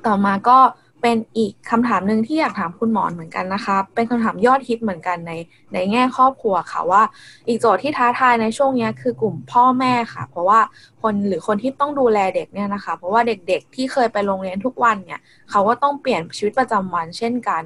[0.07, 0.59] ต่อมาก็
[1.03, 5.33] เป็นอีกคำถามหนึ่งที่อยากถามคุณหมอเหมือนกันนะคะ เป็นคำถามยอดฮิตเหมือนกันใน
[5.75, 7.03] ในแง่ครอบครัวค่ะว่า
[7.49, 10.61] อีกโจทย์ที่ท้าทายในช่วงนี้คือกลุ่มพ่อแม่ค่ะ เพราะว่า
[11.03, 17.63] คนหรือคนที่ต้องดูแลเด็กเนี่ยนะคะ เพราะว่าเด็กๆ ที่เคยไปโรงเรียนทุกวันเนี่ยเขาก็ต้องเปลี่ยนชีวิตประจำวันเช่นกัน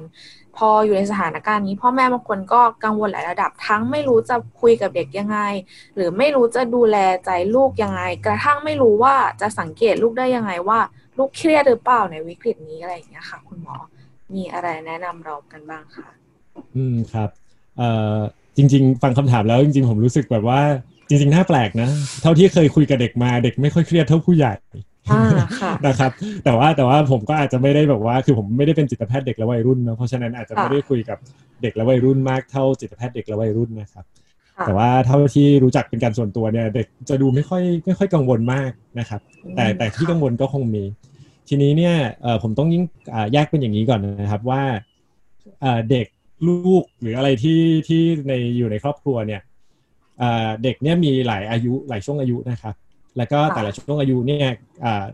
[0.57, 5.39] พออยู่ในสถานการณ์นี้ พ่อแม่บางคนก็กังวลหลายระดับ ทั้งไม่รู้จะคุยกับเด็กยังไง
[5.95, 10.79] หรือไม่รู้จะดูแลใจลูกยังไง กระทั่งไม่รู้ว่าจะสังเกตลูกได้ยังไงว่า
[11.17, 13.75] ลูกเครียดหรือเปล่าในวิกฤตนี้อะไรอย่างเงี้ยค่ะ คุณหมอ
[14.35, 16.07] มีอะไรแนะนำเรากันบ้างคะ
[16.75, 17.29] อืมครับ
[17.77, 18.17] เอ่อ
[18.57, 20.61] จริง ๆ ฟังคำถามแล้วจริง ๆ ผมรู้สึกแบบว่า
[21.09, 21.89] จริง ๆ น่าแปลกนะ
[22.21, 24.53] เท่าที่เคยคุยกับเด็กมาเด็กไม่ค่อยเครียดเท่าผู้ใหญ่
[25.87, 26.11] นะครับ
[26.43, 31.17] แต่ว่าแต่ว่าผมก็อาจจะไม่ได้แบบว่า คือผมไม่ได้เป็นจิตแพทย์เด็กและวัยรุ่นนะเพราะฉะนั้นอาจจะไม่ได้คุยกับ
[31.61, 34.05] เด็กและวัยรุ่นมากเท่าจิตแพทย์เด็กและวัยรุ่นนะครับ
[34.65, 39.21] แต่ว่าเท่าที่รู้จักเป็นการส่วนตัวเนี่ยเด็กจะดูไม่ค่อยไม่ค่อยกังวลมากนะครับ
[39.55, 40.83] แต่แต่ที่กังวลก็คงมี
[41.47, 41.95] ทีนี้เนี่ย
[42.43, 42.83] ผมต้องยิ่ง
[43.33, 44.63] แยกเป็นอย่างนี้ก่อนนะครับว่า
[45.91, 46.07] เด็ก
[46.47, 49.41] ลูกหรืออะไรที่ที่ในอยู่ในครอบครัวเนี่ย
[50.63, 52.75] เด็กเนี่ยมีหลายอายุหลายช่วงอายุนะครับ
[53.17, 54.49] แล้วก็แต่ละช่วงอายุเนี่ย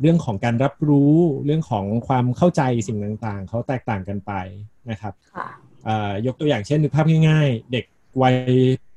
[0.01, 1.13] เรื่องของการรับรู้
[1.45, 4.32] เรื่องของความเข้าใจสิ่งต่างๆเขาแตกต่างกันไป
[4.89, 5.13] นะครับ
[6.25, 7.86] ยกตัวอย่างเช่นนึกภาพง่าย ๆ เด็ก
[8.21, 8.36] วัย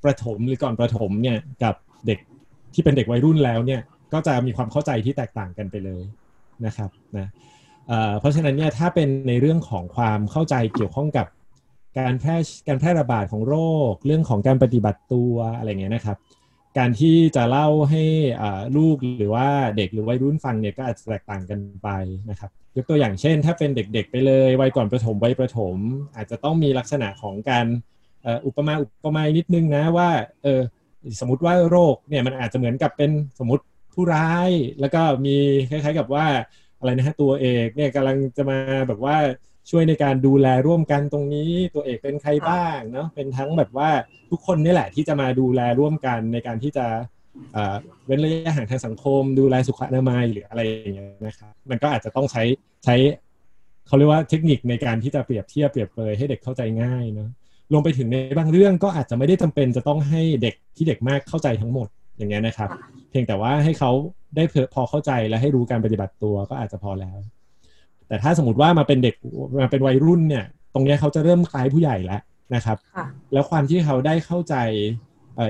[0.04, 1.74] ประถมหรือก่อนประถมเนี่ยกับ
[2.06, 2.18] เด็ก
[2.74, 3.80] ที่เป็นเด็กวัยรุ่นแล้วเนี่ย
[4.12, 6.02] ก็จะมีความเข้าใจที่แตกต่างกันไปเลย
[6.66, 7.28] นะครับนะ
[8.18, 11.26] เพราะฉะนั้นเนี่ยถ้าเป็นในเรื่องของความเข้าใจเกี่ยวข้องกับ
[11.98, 12.36] การแพร่
[12.68, 13.56] การแพร่ระบาดของโร
[13.90, 16.16] ค เรื่องของการปฏิบัติตัวอะไรเงี้ยนะครับ
[16.78, 18.02] การที่จะเล่าให้
[18.76, 21.88] ลูกหรือว่าเด็กหรือวัยรุ่นฟังเนี่ยก็อาจจะแตกต่างกันไป
[22.30, 25.76] นะครับ ยกตัวอย่างเช่น ถ้าเป็นเด็กๆไปเลยวัยก่อนประถมวัยประถม
[26.16, 27.66] อาจจะต้องมีลักษณะของการ
[28.46, 30.10] อุปมาอุปไมยนิดนึงนะว่า
[30.42, 30.60] เออ
[31.20, 35.36] สมมติว่าโรคเนี่ยมันอาจจะเหมือนกับเป็นสมมติผู้ร้าย แล้วก็มี
[35.70, 36.26] คล้ายๆกับว่า
[36.78, 38.58] อะไรนะฮะตัวเอกเนี่ยกำลังจะมา
[38.88, 39.16] แบบว่า
[39.70, 43.90] ช่วยในการดูแลร่วมกันตรงนี้ตัวเอกเป็นใครบ้างเนาะเป็นทั้งแบบว่า
[44.30, 46.86] ทุกคนนี่แหละที่จะมาดูแลร่วมกันในการที่จะ
[48.06, 52.42] เว้นระยะห่างทางสังคม ดูแลสุขอนามัยหรืออะไรอย่างเงี้ยนะครับมันก็อาจจะต้องใช้
[52.84, 52.96] ใช้
[53.86, 57.30] เขาเรียกว่าเทคนิคในการที่จะเปรียบเทียบเปรียบเปรยให้เด็กเข้าใจง่ายเนาะ
[57.72, 62.70] ลงไปถึงในบางเรื่องก็อาจจะไม่ได้จำเป็นจะต้องให้เด็กที่เด็กมากเข้าใจทั้งหมดอย่างเงี้ยนะครับ
[63.10, 63.90] เพียงแต่ว่าให้เขา
[64.36, 67.18] ได้พอเข้าใจและให้รู้การปฏิบัติตัวก็อาจจะพอแล้ว
[68.08, 69.14] แต่ถ้าสมมติว่ามาเป็นเด็ก
[69.62, 72.20] มาเป็นวัยรุ่นเนี่ย ตรงนี้เขาจะเริ่มคล้ายผู้ใหญ่แล้ว
[72.54, 72.76] นะครับ
[73.32, 74.56] แล้วความที่เขาได้เข้าใจ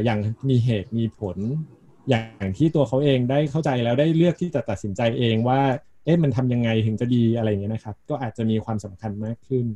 [0.05, 0.19] อย่าง
[0.51, 1.37] มีเหตุมีผล
[2.09, 5.61] อย่างที่ตัวเขาเองได้เข้าใจแล้วได้เลือกที่จะตัดสินใจเองว่า
[6.05, 9.67] เอ๊ะมันทำยังไงถึงจะดีอะไรอย่างเงี้ยนะครับ ก็อาจจะมีความสำคัญมากขึ้น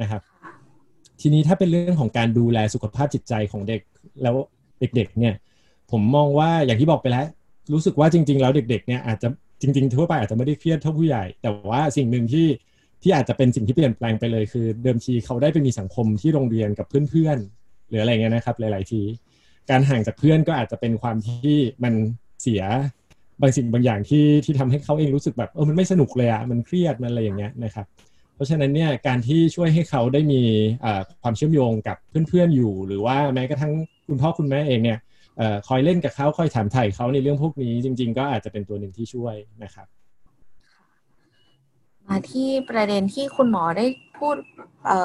[0.00, 0.20] นะครับ
[1.20, 3.80] ทีนี้ถ้าเป็นเรื่องของการดูแลสุขภาพจิตใจของเด็ก
[4.22, 4.34] แล้ว
[4.80, 5.34] เด็ก ๆ เนี่ย
[5.90, 7.26] ผมมองว่าอย่างที่บอกไปแล้ว
[7.72, 9.28] รู้สึกว่าจริง ๆ แล้วเด็ก ๆ เนี่ยอาจจะ
[9.60, 12.46] จริง ๆ ทั่วไปอาจจะไม่ได้เครียดเท่าผู้ใหญ่ แต่ว่าสิ่งหนึ่งที่
[13.02, 19.02] ที่อาจจะเป็นสิ่งที่เปลี่ยนแปลงไปเลยคือ เดิมทีเขาได้ไปมีสังคมที่โรงเรียนกับเพื่อนๆหรืออะไรเงี้ยนะครับ หลาย ๆ ที
[19.70, 21.94] การห่างจากเพื่อนก็อาจจะเป็นความที่มัน
[22.42, 22.62] เสีย
[23.40, 27.86] บางสิ่งบางอย่างที่ที่ทำให้เขาเองรู้สึกแบบเออมันไม่สนุกเลยอะมันเครียดมันอะไรอย่างเงี้ยนะครับ
[28.38, 30.42] เพราะฉะนั้นเนี่ยการที่ช่วยให้เขาได้มี
[31.22, 31.96] ความเชื่อมโยงกับ
[32.28, 33.72] เพื่อนๆอยู่ หรือว่าแม้กระทั่ง
[34.06, 34.98] คุณพ่อคุณแม่เองเนี่ย
[35.68, 39.86] คอยเล่นกับเขาคอยถามไถ่เขาในเรื่องพวกนี้ จริง ๆ ก็อาจจะเป็นตัวหนึ่งที่ช่วยนะครับ
[42.08, 43.86] มาที่ประเด็นที่คุณหมอได้
[44.18, 44.36] พูด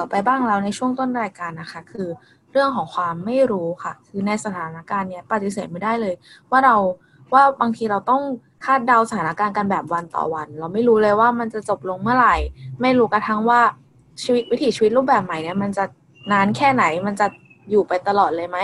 [0.10, 2.08] ไปบ้างแล้วในช่วงต้นรายการนะคะ คือ
[2.52, 6.15] เรื่องของความไม่รู้ค่ะ คือในสถานการณ์เนี้ยปฏิเสธไม่ได้เลย
[6.50, 6.76] ว่าเรา
[7.34, 8.22] ว่าบางทีเราต้อง
[8.65, 12.36] คาดเดาสถานการณ์กันแบบวันต่อวัน เราไม่รู้เลยว่ามันจะจบลงเมื่อไหร่
[12.82, 13.62] ไม่รู้กระทั่งว่า
[14.23, 15.86] ชีวิตวิถีชีวิตรูปแบบใหม่เนี่ยมันจะ
[16.32, 17.28] นานแค่ไหนมันจะ
[17.69, 18.58] อยู่ไปตลอดเลยไหม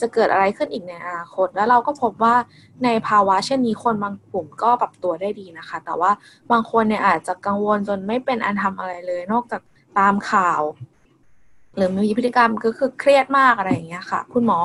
[0.00, 2.34] จะเกิดอะไรขึ้นอีกในอนาคต แล้วเราก็พบว่า
[2.84, 6.10] ในภาวะเช่นนี้คนบางกลุ่มก็ปรับตัวได้ดีนะคะ แต่ว่า
[6.50, 9.62] บางคนเนี่ยอาจจะกังวลจนไม่เป็นอันทำอะไรเลย นอกจาก
[9.98, 10.60] ตามข่าว
[11.76, 14.58] หรือมีพฤติกรรมก็คือเครียดมากอะไรอย่างเงี้ยค่ะ คุณหมอ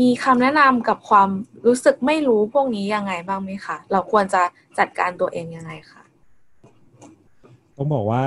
[0.00, 1.28] มีคำแนะนำกับความ
[1.66, 4.42] รู้สึกไม่รู้พวกนี้ยังไงบ้างไหมคะ เราควรจะ
[4.78, 6.02] จัดการตัวเองยังไงคะ
[7.76, 8.24] ต้องบอกว่า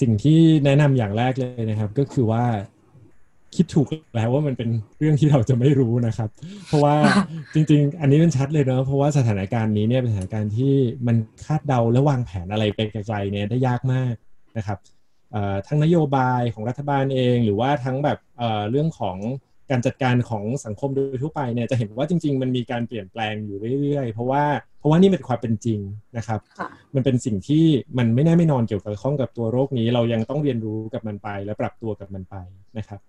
[0.00, 2.44] สิ่งที่แนะนำอย่างแรกเลยนะครับ ก็คือว่า
[3.54, 6.28] คิดถูกแล้วว่ามันเป็นเรื่องที่เราจะไม่รู้นะครับ
[6.66, 6.96] เพราะว่า
[7.54, 10.74] จริง ๆ อันนี้มันชัดเลยเนาะเพราะว่าสถานการณ์นี้เนี่ยเป็นสถานการณ์ที่
[11.06, 14.14] มันคาดเดาและวางแผนอะไรไปไกลๆเนี่ยได้ยากมาก
[14.56, 14.78] นะครับ
[15.66, 18.18] ทั้งนโยบายของรัฐบาลเอง หรือว่าทั้งแบบ
[18.70, 19.16] เรื่องของ
[19.70, 24.42] การจัดการของสังคมโดยทั่วไปเนี่ยจะเห็นว่าจริง ๆ มันมีการเปลี่ยนแปลงอยู่เรื่อยๆ เพราะว่า
[24.78, 25.78] เพราะว่านี่เป็นความเป็นจริง
[26.16, 26.40] นะครับ
[26.94, 27.64] มันเป็นสิ่งที่
[27.98, 32.36] มันไม่แน่ไม่นอนเกี่ยวกับข้องกับตัวโรคนี้ เรายังต้องเรียนรู้กับมันไป และปรับตัวกับมันไป
[32.78, 33.00] นะครับ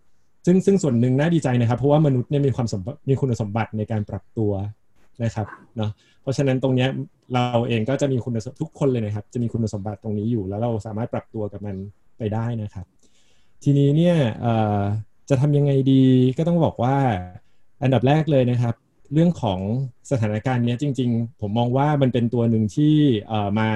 [0.46, 4.52] ซึ่งซึ่งส่วนหนึ่งน่าดีใจนะครับ เพราะว่ามนุษย์เนี่ยมีความสมมีคุณสมบัติในการปรับตัว
[5.24, 5.92] นะครับเนาะ
[6.22, 6.88] เพราะฉะนั้นตรงนี้
[7.34, 11.76] เราเองก็จะมีคุณทุกคนเลยนะครับ จะมีคุณสมบัติตรงนี้อยู่ แล้วเราสามารถปรับตัวกับมัน
[12.18, 12.86] ไปได้นะครับ
[13.64, 14.16] ทีนี้เนี่ย
[15.30, 16.04] จะทำยังไงดี
[16.38, 16.96] ก็ต้องบอกว่า
[17.82, 18.76] อันดับแรกเลยนะครับ
[19.14, 19.60] เรื่องของ
[20.12, 22.96] สถานการณ์นี้จริง ๆ ผมมองว่ามันเป็นตัวหนึ่งที่
[23.60, 23.70] มา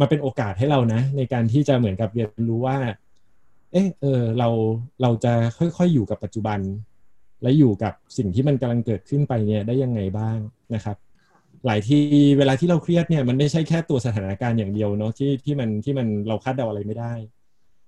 [0.00, 2.78] มาเป็นโอกาสให้เรานะ ในการที่จะเหมือนกับเรียนรู้ว่า
[3.72, 4.48] เออเออเรา
[5.02, 6.60] เราจะค่อยๆอยู่กับปัจจุบัน
[7.42, 10.38] และอยู่กับสิ่งที่มันกำลังเกิดขึ้นไปเนี่ยได้ยังไงบ้าง
[10.74, 10.96] นะครับ
[11.66, 12.02] หลายที่
[12.38, 17.12] เวลาที่เราเครียดเนี่ยมันไม่ใช่แค่ตัวสถานการณ์อย่างเดียวเนาะที่ที่มันที่มันเราคาดเดาอะไรไม่ได้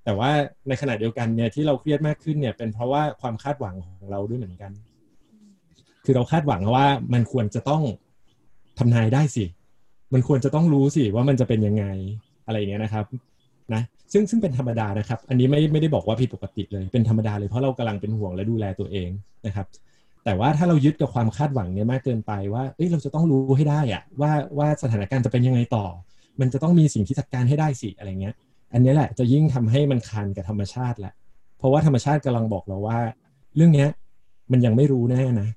[0.05, 0.31] แต่ว่า
[0.69, 4.73] ในขณะเดียวกันเนี่ยที่เราเครียดมากขึ้นเนี่ย เป็นเพราะว่าความคาดหวังของเราด้วยเหมือนกัน
[6.05, 7.83] คือเราคาดหวังว่ามันควรจะต้อง
[8.79, 9.45] ทำนายได้สิ
[10.15, 11.85] มันควรจะต้องรู้สิว่ามันจะเป็นยังไง
[12.47, 13.05] อะไรอย่างเงี้ยนะครับ
[13.75, 13.83] นะ
[14.13, 19.11] ซึ่งซึ่งเป็นธรรมดานะครับ อันนี้ไม่ไม่ได้บอกว่าผิดปกติเลยเป็นธรรมดาเลยเพราะเรากำลังเป็นห่วงและดูแลตัวเอง
[19.47, 19.67] นะครับ
[20.25, 25.85] แต่ว่าถ้าเรายึดกับความคาดหวังเนี่ยมากเกินไปว่าเอ้ยเราจะต้องรู้ให้ได้อะว่าว่าสถานการณ์จะเป็นยังไงต่อ
[26.41, 28.35] มันจะต้องมีสิ่งที่จัดการให้ได้สิอะไรเงี้ย
[28.73, 31.13] อันนี้แหละจะยิ่งทำให้มันคันกับธรรมชาติแหละ
[31.59, 32.99] เพราะว่าธรรมชาติกำลังบอกเราว่า
[33.57, 33.89] เรื่องเนี้ย
[34.53, 35.49] มันยังไม่รู้แน่นะ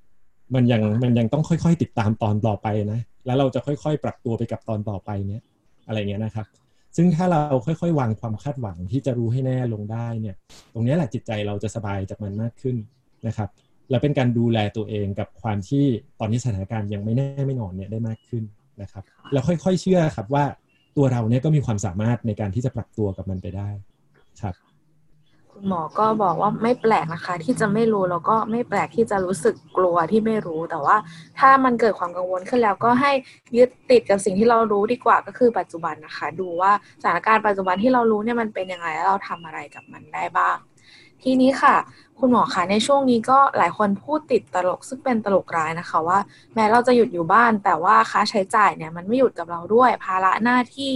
[0.55, 5.41] มันยังมันยังต้องค่อยๆ ติดตามตอนต่อไปนะ แล้วเราจะค่อยๆ ปรับตัวไปกับตอนต่อไปเนี้ย
[5.87, 6.45] อะไรเงี้ยนะครับ
[6.95, 10.35] ซึ่งถ้าเราค่อยๆ วางความคาดหวังที่จะรู้ให้แน่ลงได้เนี่ย
[10.73, 12.75] ตรงนี้แหละจิตใจเราจะสบายจากมันมากขึ้น
[13.27, 13.49] นะครับ
[13.89, 15.85] และเป็นการดูแลตัวเองกับความที่
[16.19, 18.43] ตอนนี้สถานการณ์ยังไม่แน่ไม่นอนเนี่ยได้มากขึ้น
[18.81, 20.45] นะครับ แล้วค่อยๆ เชื่อครับว่า
[20.97, 23.69] ตัวเราเนี่ยก็มีความสามารถในการที่จะปรับตัวกับมันไปได้
[24.41, 24.55] ครับ
[25.51, 30.95] คุณหมอก็บอกว่าไม่แปลกนะคะ ที่จะไม่รู้แล้วก็ไม่แปลกที่จะรู้สึกกลัวที่ไม่รู้ แต่ว่า
[31.39, 33.11] ถ้ามันเกิดความกังวลขึ้นแล้วก็ให้
[33.57, 40.57] ยึดติดกับสิ่งที่เรารู้ดีกว่าก็คือปัจจุบันนะคะ ดูว่าสถานการณ์ปัจจุบันที่เรารู้เนี่ยมันเป็นยังไงแล้วเราทำอะไรกับมันได้บ้าง
[41.23, 41.75] ทีนี้ค่ะ
[42.19, 46.19] คุณหมอคะในช่วงนี้ก็หลายคนพูดติดตลกซึ่งเป็นตลกร้ายนะคะว่า
[46.55, 50.93] แม้เราจะหยุดอยู่บ้าน แต่ว่าค่าใช้จ่ายเนี่ยมันไม่หยุดกับเราด้วย ภาระหน้าที่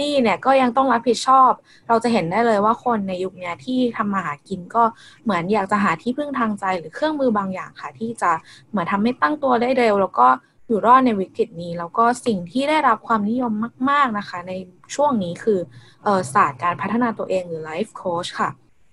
[0.00, 1.50] นี่เนี่ยก็ยังต้องรับผิดชอบ
[1.88, 4.84] เราจะเห็นได้เลยว่าคนในยุคนี้ที่ทำมาหากินก็
[5.24, 8.30] เหมือนอยากจะหาที่พึ่งทางใจหรือเครื่องมือบางอย่างค่ะ ที่จะ
[8.70, 10.28] เหมือนทำให้ตั้งตัวได้เร็ว แล้วก็
[10.68, 13.52] อยู่รอดในวิกฤตนี้ แล้วก็สิ่งที่ได้รับความนิยม
[13.90, 14.52] มาก ๆนะคะ ใน
[14.94, 15.58] ช่วงนี้คือ
[16.34, 18.50] ศาสตร์การพัฒนาตัวเองหรือ life coach ค่ะ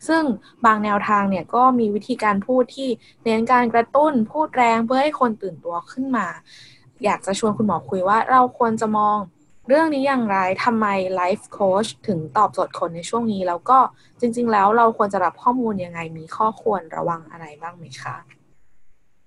[0.08, 0.24] ซึ่ง
[0.66, 2.90] บางแนวทางเนี่ยก็มีวิธีการพูดที่
[3.24, 6.28] เน้นการกระตุ้นพูดแรงเพื่อให้คนตื่นตัวขึ้นมา
[7.06, 9.18] อยากจะชวนคุณหมอคุยว่าเราควรจะมอง
[9.68, 13.78] เรื่องนี้อย่างไรทำไมไลฟ์โค้ชถึงตอบโจทย์คนในช่วงนี้ แล้วก็
[14.20, 18.16] จริง ๆ แล้วเราควรจะรับข้อมูลยังไง มีข้อควรระวังอะไรบ้างไหมคะ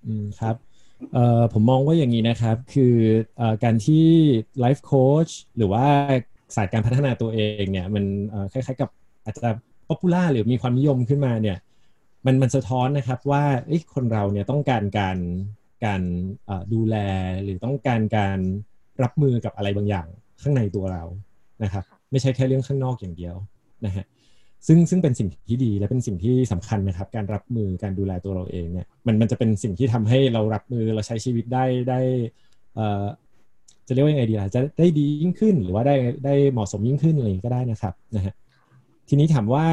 [0.05, 0.55] อืมครับ
[1.13, 2.95] เอ่อผมมองว่าอย่างนี้นะครับ คื
[3.39, 4.07] อการที่
[4.59, 5.85] life coach หรือว่า
[6.55, 8.05] ศาสตร์การพัฒนาตัวเองเนี่ย มัน
[8.51, 8.89] คล้ายๆกับ
[9.23, 9.49] อาจจะ
[9.89, 11.57] popular หรือมีความนิยมขึ้นมาเนี่ย
[12.25, 13.43] มันมันสะท้อนนะครับว่า
[13.95, 15.17] คนเราเนี่ยต้องการการ
[15.85, 16.01] การ
[16.73, 16.95] ดูแล
[17.43, 18.39] หรือต้องการการ
[19.03, 20.07] รับมือกับอะไรบางอย่าง
[20.41, 21.03] ข้างในตัวเรา
[21.63, 23.35] นะครับ ไม่ใช่แค่เรื่องข้างนอกอย่างเดียว
[23.85, 24.05] นะฮะ
[24.67, 31.99] ซึ่งซึ่งเป็นสิ่งที่ดีและเป็นสิ่งที่สำคัญนะครับ การรับมือการดูแลตัวเราเองเนี่ยมันมันจะเป็นสิ่งที่ทำให้เรารับมือเราใช้ชีวิตได้ได้
[33.87, 35.95] จะเรียกว่ายังไงดีล่ะจะได้ดียิ่งขึ้น หรือว่าได้
[36.25, 38.33] ได้เหมาะสมยิ่งขึ้นอะไรก็ได้นะครับนะฮะ
[39.07, 39.67] ทีนี้ถามว่า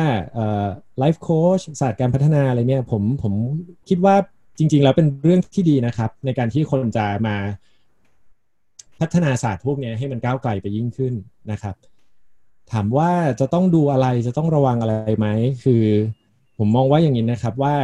[0.99, 3.35] ไลฟ์โค้ชศาสตร์การพัฒนาอะไรเนี่ยผมผม
[3.89, 4.15] คิดว่า
[4.59, 7.37] จริง ๆ แล้วเป็นเรื่องที่ดีนะครับ ในการที่คนจะมา
[9.01, 11.15] พัฒนาศาสตร์พวกนี้ให้มันก้าวไกลไปยิ่งขึ้น
[11.53, 11.75] นะครับ
[12.73, 15.27] ถามว่าจะต้องดูอะไรจะต้องระวังอะไรไหม
[15.65, 15.85] คือ
[16.59, 17.75] ผมมองว่าอย่างนี้นะครับว่า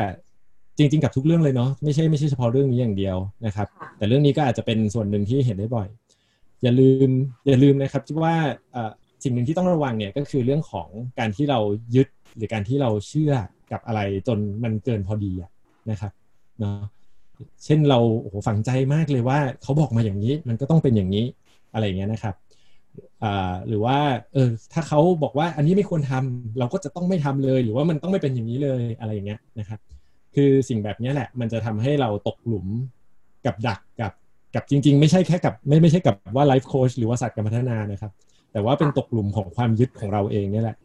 [0.79, 5.89] จริง ๆ กับทุกเรื่องเลยเนาะไม่ใช่ไม่ใช่เฉพาะเรื่องนี้อย่างเดียวนะครับ แต่เรื่องนี้ก็อาจจะเป็นส่วนหนึ่งที่เห็นได้บ่อย
[6.63, 7.09] อย่าลืม
[7.47, 8.37] อย่าลืมนะครับที่ว่า
[9.23, 11.59] สิ่งหนึ่งที่ต้องระวังเนี่ยก็คือเรื่องของการที่เรา
[11.95, 13.33] ยึดหรือการที่เราเชื่อ
[13.73, 15.33] กับอะไรจนมันเกินพอดี
[15.91, 16.13] นะครับ
[16.61, 16.79] เนาะ
[17.65, 21.25] เช่นเราโอ้โหฝังใจมากเลยว่าเขาบอกมาอย่างนี้มันก็ต้องเป็นอย่างนี้
[21.75, 22.35] อะไรอย่างเงี้ยนะครับ
[23.69, 23.99] หรือว่า
[24.33, 29.81] เออถ้าเขาบอกว่าอันนี้ไม่ควรทำเราก็จะต้องไม่ทำเลย หรือว่ามันต้องไม่เป็นอย่างนี้เลยอะไรอย่างเงี้ยนะครับ
[30.35, 32.67] คือสิ่งแบบนี้แหละ มันจะทำให้เราตกหลุม
[33.47, 34.13] กับดักกับ
[34.55, 38.13] กับจริง ๆ ไม่ใช่แค่กับไม่ไม่ใช่กับว่าไลฟ์โค้ชหรือว่าสัตว์การพัฒนานะครับ
[38.53, 40.77] แต่ว่าเป็นตกหลุมของความยึดของเราเองนี่แหละ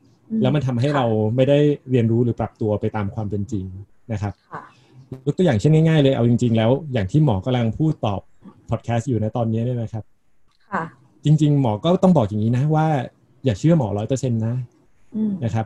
[0.41, 3.65] แล้วมันทำให้เราไม่ได้เรียนรู้หรือปรับตัวไปตามความเป็นจริง
[4.13, 4.33] นะครับ
[5.25, 8.21] ยกตัวอย่างเช่นง่ายๆเลยเอาจริง ๆ แล้วอย่างที่หมอกำลังพูดตอบ
[8.69, 10.03] พอดแคสต์อยู่ในตอนนี้เนี่ยนะครับ
[10.71, 10.83] ค่ะ
[11.25, 12.87] จริง ๆ หมอก็ต้องบอกอย่างนี้นะว่า
[13.45, 14.55] อย่าเชื่อหมอร้อยเปอร์เซ็นต์นะ
[15.43, 15.65] นะครับ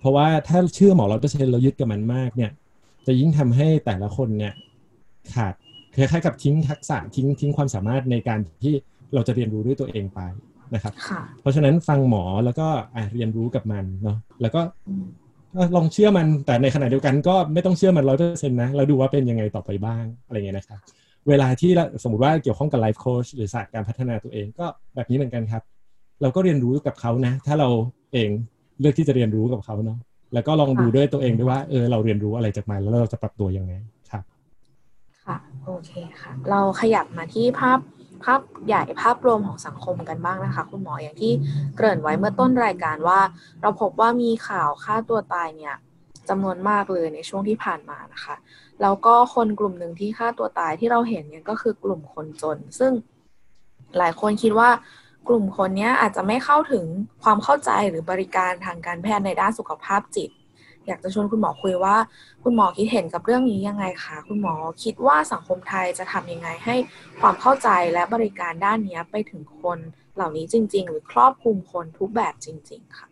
[0.00, 2.50] เพราะว่าถ้าเชื่อหมอร้อยเปอร์เซ็นต์เรายึดกับมันมากเนี่ย
[3.06, 4.54] จะยิ่งทำให้แต่ละคนเนี่ย
[5.34, 5.54] ขาด
[5.96, 8.74] คล้ายๆกับทิ้งทักษะทิ้งทิ้งความสามารถในการที่
[9.14, 10.20] เราจะเรียนรู้ด้วยตัวเองไป
[10.74, 10.92] นะครับ
[11.40, 12.66] เพราะฉะนั้นฟังหมอแล้วก็
[13.14, 14.60] เรียนรู้กับมันเนาะแล้วก็
[15.76, 20.78] ลองเชื่อมันแต่ในขณะเดียวกันก็ไม่ต้องเชื่อมันร้อยเปอร์เซ็นต์นะ เราดูว่าเป็นยังไงต่อไปบ้างอะไรเงี้ยนะครับ
[21.28, 21.70] เวลาที่
[22.02, 25.62] สมมติว่าเกี่ยวข้องกับไลฟ์โค้ชหรือศาสตร์การพัฒนาตัวเองก็แบบนี้เหมือนกันครับ
[26.22, 27.68] เราก็เรียนรู้กับเขานะ ถ้าเรา
[28.12, 28.30] เอง
[28.80, 29.98] เลือกที่จะเรียนรู้กับเขาเนาะ
[30.34, 33.72] แล้วก็ลองดูด้วยตัวเองด้วยว่าเออเราเรียนรู้อะไรจากมันแล้วเราจะปรับตัวยังไง
[34.10, 34.24] ครับ
[35.24, 37.78] ค่ะโอเคค่ะ เราขยับมาที่ภาพ
[38.24, 41.32] ภาพใหญ่ภาพรวมของสังคมกันบ้างนะคะ คุณหมออย่างที่
[41.76, 43.20] เกริ่นไว้เมื่อต้นรายการว่า
[43.62, 45.74] เราพบว่ามีข่าวฆ่าตัวตายเนี่ย
[46.28, 48.34] จำนวนมากเลยในช่วงที่ผ่านมานะคะ
[48.82, 52.92] แล้วก็คนกลุ่มหนึ่งที่ฆ่าตัวตายที่เราเห็นเนี่ยก็คือกลุ่มคนจน ซึ่ง
[53.98, 54.70] หลายคนคิดว่า
[55.28, 56.84] กลุ่มคนนี้อาจจะไม่เข้าถึง
[57.22, 60.30] ความเข้าใจหรือบริการทางการแพทย์ในด้านสุขภาพจิต
[60.86, 61.96] อยากจะชวนคุณหมอคุยว่า
[62.44, 66.76] คุณหมอคิดเห็นกับเรื่องนี้ยังไงคะคุณหมอคิดว่าสังคมไทยจะทำยังไงให้
[67.20, 69.78] ความเข้าใจและบริการด้านนี้ไปถึงคน
[70.14, 73.08] เหล่านี้จริง ๆ หรือครอบคลุมคนทุกแบบจริง ๆ ค่ะ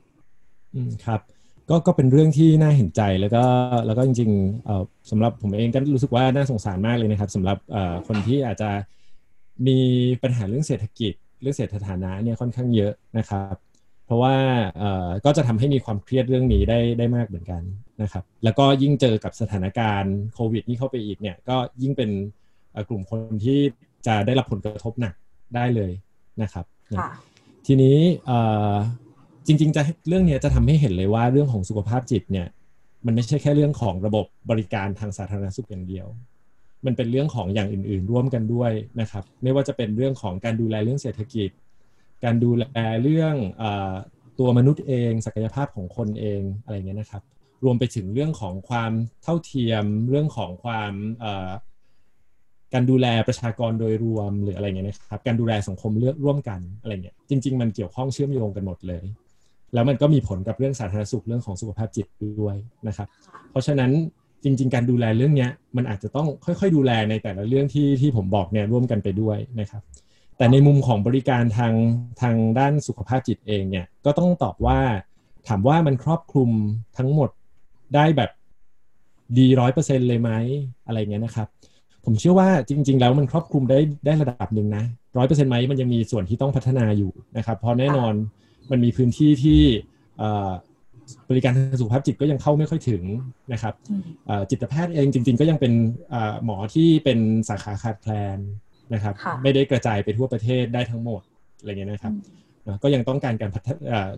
[0.75, 1.21] อืมครับ
[1.69, 3.45] ก็ก็เป็นเรื่องที่น่าเห็นใจแล้วก็
[3.87, 8.71] แล้วก็จริงๆเอ่อสำหรับผมเองก็รู้สึกว่าน่าสงสารมากเลยนะครับสำหรับเอ่อคนที่อาจจะ
[9.67, 9.79] มี
[10.23, 13.55] ปัญหาเรื่องเศรษฐกิจเรื่องเศรษฐฐานะเนี่ยค่อนข้างเยอะนะครับ
[14.13, 14.35] ราะว่า
[15.25, 17.63] ก็จะทำให้มีความเครียดเรื่องนี้ได้ได้มากเหมือนกัน
[18.03, 22.11] นะครับแล้วก็ยิ่งเจอกับสถานการณ์โควิดนี่เข้าไปอีกเนี่ยก็ยิ่งเป็น
[22.89, 23.59] กลุ่มคนที่
[24.07, 25.15] จะได้รับผลกระทบหนัก
[25.55, 25.93] ได้เลย
[26.43, 26.65] นะครับ
[27.67, 27.99] ทีนี้
[29.47, 32.47] จริงๆจะเรื่องนี้จะทำให้เห็นเลยว่าเรื่องของสุขภาพจิตเนี่ย
[33.07, 36.07] มันไม่ใช่แค่เรื่องของระบบบริการทางสาธารณสุขอย่างเดียว
[36.87, 41.51] มันเป็นเรื่องของอย่างอื่น ๆ ร่วมกันด้วยนะครับ ไม่ว่าจะเป็นเรื่องของการดูแลเรื่องเศรษฐกิจ
[42.25, 42.65] การดูแล
[43.03, 43.65] เรื่องอ
[44.39, 47.23] ตัวมนุษย์เอง ศักยภาพของคนเองอะไรเงี้ยนะครับ
[47.65, 50.93] รวมไปถึงเรื่องของความเท่าเทียมเรื่องของความ
[52.75, 59.05] การดูแลประชากรโดยรวมหรืออะไรเงี้ยนะครับ การดูแลสังคมเลือกร่วมกันอะไรเงี้ยจริง ๆ มันเกี่ยวข้องเชื่อมโยงกันหมดเลย
[59.75, 62.07] แล้วมันก็มีผลกับเรื่องสาธารณสุขเรื่องของสุขภาพจิต
[62.41, 62.57] ด้วย
[62.89, 63.09] นะครับ
[63.51, 63.91] เพราะฉะนั้น
[64.45, 69.83] จริง ๆ การดูแลเรื่องนี้มันอาจจะต้องค่อย ๆ ดูแลในแต่ละเรื่องที่ที่ผมบอกเนี่ยร่วมกันไปด้วยนะครับ
[70.43, 71.75] แต่ในมุมของบริการทาง
[72.23, 74.81] ทางด้านสุขภาพจิตเองเนี่ยก็ต้องตอบว่า
[75.49, 76.51] ถามว่ามันครอบคลุม
[76.99, 77.31] ทั้งหมด
[77.95, 78.31] ได้แบบ
[79.39, 80.31] ดีร้อยเปอร์เซ็นเลยไหม
[80.87, 81.49] อะไรเงี้ยนะครับ
[82.05, 84.85] ผมเชื่อว่าจริง ๆ แล้วมันครอบคลุมได้ได้ระดับหนึ่งนะ
[85.19, 88.15] ร้อยเปอร์เซ็นไหมมันยังมีส่วนที่ต้องพัฒนาอยู่นะครับ เพราะแน่นอน
[88.71, 89.61] มันมีพื้นที่ที่
[91.29, 93.03] บริการทางสุขภาพจิตก็ยังเข้าไม่ค่อยถึง
[93.53, 93.75] นะครับ
[94.51, 95.73] จิตแพทย์เองจริง ๆ ก็ยังเป็น
[96.45, 98.39] หมอที่เป็นสาขาขาดแคลน
[98.95, 101.23] นะครับ ไม่ได้กระจายไปทั่วประเทศได้ทั้งหมด
[101.59, 102.13] อะไรเงี้ยนะครับ
[102.83, 103.69] ก็ยังต้องการการพัฒ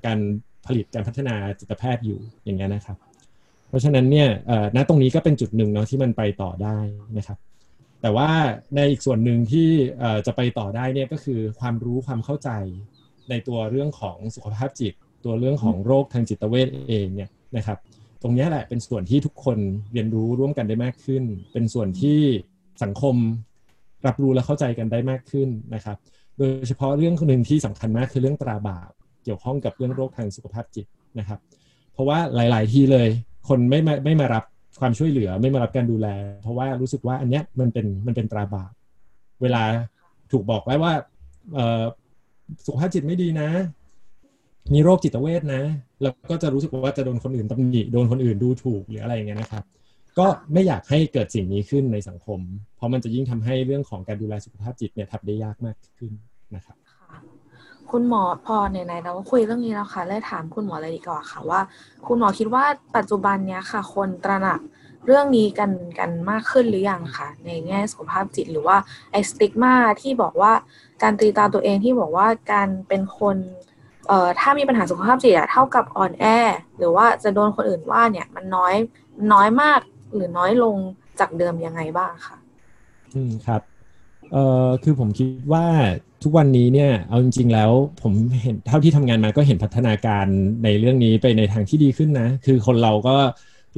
[0.07, 0.18] การ
[0.66, 2.97] ผลิตการพัฒนาจิตแพทย์อยู่อย่างเงี้ยนะครับ
[3.68, 4.28] เพราะฉะนั้นเนี่ย
[4.76, 6.78] ณตรงนี้ก็เป็นจุดหนึ่งเนาะที่มันไปต่อได้
[7.18, 7.38] นะครับ
[8.03, 8.30] แต่ว่า
[8.74, 9.68] ในอีกส่วนหนึ่งที่
[10.26, 12.51] จะไปต่อได้เนี่ยก็คือความรู้ความเข้าใจ
[13.30, 17.78] ในตัวเรื่องของสุขภาพจิต ตัวเรื่องของโรคทางจิตเวชเองเนี่ยนะครับ
[18.22, 19.59] ตรงนี้แหละเป็นส่วนที่ทุกคน
[19.93, 22.20] เรียนรู้ร่วมกันได้มากขึ้น เป็นส่วนที่
[22.82, 23.16] สังคม
[24.07, 25.96] รับรู้และเข้าใจกันได้มากขึ้นนะครับ
[26.38, 28.90] โดยเฉพาะเรื่องหนึ่งที่สำคัญมากคือเรื่องตราบาป
[29.24, 30.86] เกี่ยวข้องกับเรื่องโรคทางสุขภาพจิต
[31.18, 31.38] นะครับ
[31.92, 33.09] เพราะว่าหลาย ๆ ที่เลย
[33.48, 34.44] คนไม่มาไม่มารับ
[34.80, 36.09] ความช่วยเหลือไม่มารับการดูแล
[36.42, 38.72] เพราะว่ารู้สึกว่าอันเนี้ยมันเป็นมันเป็นตราบาป
[39.42, 39.62] เวลา
[40.32, 40.92] ถูกบอกไว้ว่า
[42.66, 43.48] สุขภาพจิตไม่ดีนะ
[44.72, 45.62] มีโรคจิตเวทนะ
[46.02, 49.64] แล้วก็จะรู้สึกว่าจะโดนคนอื่นตำหนิโดนคนอื่นดูถูกหรืออะไรอย่างเงี้ยนะครับ
[50.18, 52.40] ก็ไม่อยากให้เกิดสิ่งนี้ขึ้นในสังคม
[52.76, 56.12] เพราะมันจะยิ่งทำให้เรื่องของการดูแลสุขภาพจิตเนี่ยทำได้ยากมากขึ้น
[56.56, 56.76] นะครับ
[57.90, 61.60] คุณหมอพอในในเราก็คุยเรื่องนี้แล้วค่ะเลยถามคุณหมอเลยดีกว่าค่ะว่า
[62.06, 62.64] คุณหมอคิดว่า
[62.96, 64.60] ปัจจุบันเนี้ยค่ะ คนตระหนัก
[65.06, 68.76] เรื่องนี้กันกันมากขึ้นหรือยังคะในแง่สุขภาพจิตหรือว่า
[69.10, 70.52] ไอสติกมาที่บอกว่า
[71.02, 73.36] การตีตาตัวเองที่บอกว่าการเป็นคน
[74.08, 76.24] เอ่อถ้ามีปัญหาสุขภาพจิตอะเท่ากับอ่อนแอ
[76.78, 78.74] หรือว่าจะโดนคนอื่นว่าเนี่ยมันน้อย
[79.32, 79.80] น้อยมาก
[80.14, 80.76] หรือน้อยลง
[81.20, 82.36] จากเดิมยังไงบ้างคะ
[83.14, 83.62] อืมครับ
[84.32, 85.66] เอ่อคือผมคิดว่า
[86.22, 87.70] ทุกวันนี้เนี่ยเอาจริงๆแล้ว
[88.02, 88.12] ผม
[88.42, 90.26] เห็นเท่าที่ทำงานมาก็เห็นพัฒนาการ
[90.64, 93.16] ในเรื่องนี้ไปในทางที่ดีขึ้นนะ คือคนเราก็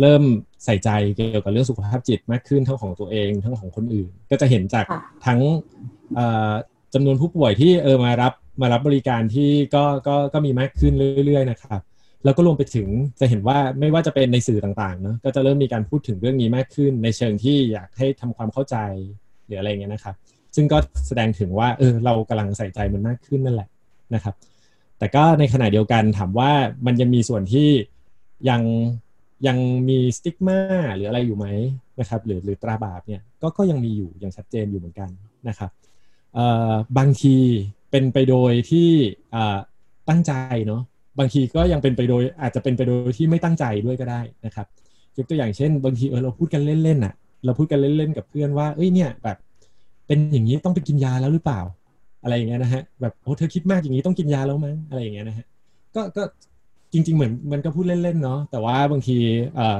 [0.01, 0.23] เริ่ม
[0.65, 4.85] ใส่ใจเกี่ยวกับเรื่องสุขภาพจิตมากขึ้นทั้งของตัวเองทั้งของคนอื่น ก็จะเห็นจาก
[5.27, 5.41] ทั้ง
[6.95, 8.33] จำนวนผู้ป่วยที่เออมารับ
[8.63, 10.93] มารับบริการที่ก็ก็ก็มีมากขึ้น
[11.25, 11.81] เรื่อย ๆ นะครับ
[12.25, 12.89] แล้วก็รวมไปถึง
[13.21, 18.77] จะเห็นว่าไม่ว่าจะเป็นในสื่อต่างๆเนาะก็จะเริ่มมีการพูดถึงเรื่องนี้มากขึ้น ในเชิงที่อยากให้ทำความเข้าใจ
[19.47, 20.15] หรืออะไรเงี้ยนะครับ
[20.57, 23.69] ซึ่งก็แสดงถึงว่าเออเรากำลังใส่ใจมันมากขึ้นนั่นแหละ
[24.15, 24.35] นะครับ
[24.99, 26.51] แต่ก็ในขณะเดียวกันถามว่า
[26.87, 27.69] มันยังมีส่วนที่
[28.49, 28.63] ยัง
[29.47, 29.59] ยัง
[29.89, 30.59] มีสติ๊กมา
[30.95, 31.47] หรืออะไรอยู่ไหม
[32.01, 35.09] นะครับ หรือหรือตราบาปเนี่ยก็ก็ยังมีอยู่อย่างชัดเจนอยู่เหมือนกัน
[35.49, 35.71] นะครับ
[36.99, 37.37] บางที
[37.91, 38.91] เป็นไปโดยที่
[40.09, 40.33] ตั้งใจ
[40.67, 40.83] เนาะ
[41.19, 44.67] บางทีก็ยังเป็นไปโดยอาจจะเป็นไปโดยที่ไม่ตั้งใจด้วยก็ได้นะครับ
[45.17, 47.15] ยกตัวอย่างเช่น บางทีเออเราพูดกันเล่นๆอะ
[47.45, 49.37] เราพูดกันเล่นๆกับเพื่อนว่าเอ้ยเนี่ยแบบ
[50.07, 51.61] เป็นอย่างนี้ต้องไปกินยาแล้วหรือเปล่า
[52.23, 55.47] อะไรอย่างเงี้ยนะฮะแบบโอ้เธอคิดมากอย่างนี้ต้องกินยาแล้วมั้งอะไรอย่างเงี้ยนะฮะ
[55.95, 56.23] ก็ก็
[56.93, 59.17] จริง ๆ เหมือนมันก็พูดเล่นๆเนาะแต่ว่าบางที
[59.55, 59.79] เอ่อ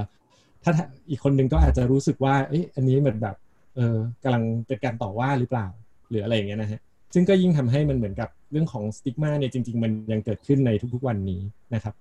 [0.65, 0.73] ถ้า
[1.11, 3.37] อีกคนนึงก็อาจจะรู้สึกว่าเอ้ยอันนี้เหมือนแบบ
[3.77, 5.67] เออกำลังเป็นการต่อว่าหรือเปล่า
[6.11, 6.81] หรืออะไรอย่างเงี้ยนะฮะ
[7.15, 11.41] ซึ่งก็ยิ่งทำให้มันเหมือนกับ เรื่องของสติ๊กมาเนี่ยจริง ๆ มันยังเกิดขึ้นในทุกๆวันนี้
[11.75, 11.95] นะครับ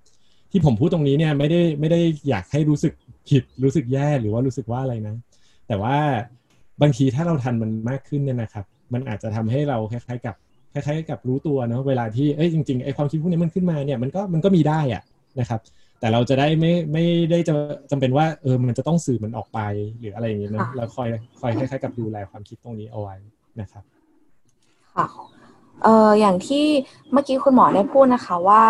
[0.51, 2.93] ที่ผมพูดตรงนี้เนี่ยไม่ได้ไม่ได้อยากให้รู้สึก
[3.29, 5.15] ผิดรู้สึกแย่หรือว่ารู้สึกว่าอะไรนะ
[5.67, 5.97] แต่ว่า
[6.81, 10.35] บางทีถ้าเราทันมันมากขึ้นเนี่ยนะครับ มันอาจจะทำให้เราคล้ายๆกับ
[10.73, 15.03] คล้ายๆกับรู้ตัวเนาะเวลาที่เอ้ยจริงๆไอ้ความคิดพวกนี้มันขึ้นมาเนี่ยมันก็มันก็มีได้อะ
[15.39, 15.59] นะครับ
[15.99, 17.53] แต่เราจะได้ไม่ไม่ได้จะ
[17.91, 19.59] จำเป็นว่าเออมันจะต้องสื่อมันออกไป
[19.99, 21.07] หรืออะไรอย่างเงี้ยนะเราคอย
[21.39, 23.15] คอยคล้ายๆกับดูแลความคิดตรงนี้เอาไว้
[23.61, 23.83] นะครับ
[24.93, 25.05] ค่ะ
[25.83, 26.65] เอออย่างที่
[27.11, 28.63] เมื่อกี้คุณหมอได้พูดนะคะว่า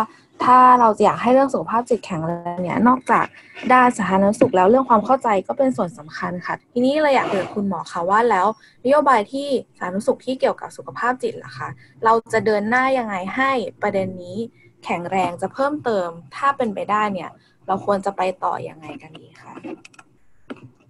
[0.44, 3.26] ถ้าเราจะอยากให้เรื่องสุขภาพจิตแข็งแรงเนี่ยนอกจาก
[3.74, 8.48] ด้านสาธารณสุขแล้วเรื่องความเข้าใจก็เป็นส่วนสำคัญค่ะ ทีนี้เราอยากเรียนคุณหมอค่ะว่าแล้ว
[8.86, 9.48] นโยบายที่
[9.78, 11.70] สาธารณสุขที่เกี่ยวกับสุขภาพจิตล่ะคะ
[12.04, 13.52] เราจะเดินหน้ายังไงให้
[13.82, 14.38] ประเด็นนี้
[14.86, 17.30] แข็งแรงจะเพิ่มเติม ถ้าเป็นไปได้เนี่ย
[17.68, 19.54] เราควรจะไปต่ออยังไงกันดีคะ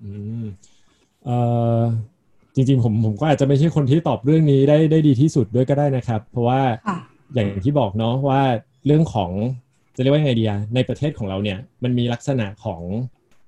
[0.03, 0.11] อื
[0.41, 0.45] ม
[1.25, 1.37] เอ่
[1.79, 1.81] อ
[2.55, 6.61] จริงๆผมผมก็อาจจะไม่ใช่คนที่ตอบเรื่องนี้ได้ได้ดีที่สุดด้วยก็ได้นะครับ เพราะว่า
[7.33, 8.41] อย่างที่บอกเนาะว่า
[8.85, 9.31] เรื่องของ
[9.95, 12.81] จะเรียกว่าไงดีอะในประเทศของเราเนี่ยมันมีลักษณะของ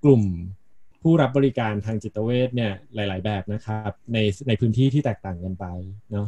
[0.04, 0.24] กลุ่ม
[1.02, 5.66] ผู้รับบริการทางจิตเวชเนี่ยหลาย ๆ แบบนะครับในในพื้นที่ที่แตกต่างกันไป
[6.12, 6.28] เนาะ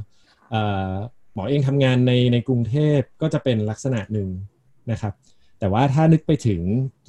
[1.34, 4.30] หมอเองทำงานในในกรุงเทพก็จะเป็นลักษณะหนึ่ง
[4.92, 5.14] นะครับ
[5.60, 6.62] แต่ว่าถ้านึกไปถึง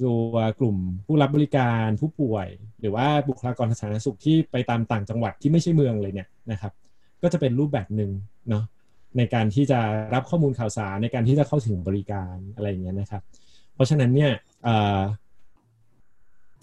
[0.03, 2.47] ตัวกลุ่มผู้รับบริการผู้ป่วย
[2.79, 6.71] หรือว่าบุคลากรทางสาธารณสุขที่ไปตามต่างจังหวัดที่ไม่ใช่เมืองเลยเนี่ยนะครับ
[7.21, 8.11] ก็จะเป็นรูปแบบหนึ่ง
[8.49, 8.63] เนาะ
[9.17, 9.79] ในการที่จะ
[10.13, 13.21] รับข้อมูลข่าวสารในการที่จะเข้าถึงบริการอะไรอย่างเงี้ยนะครับ
[13.73, 14.31] เพราะฉะนั้นเนี่ย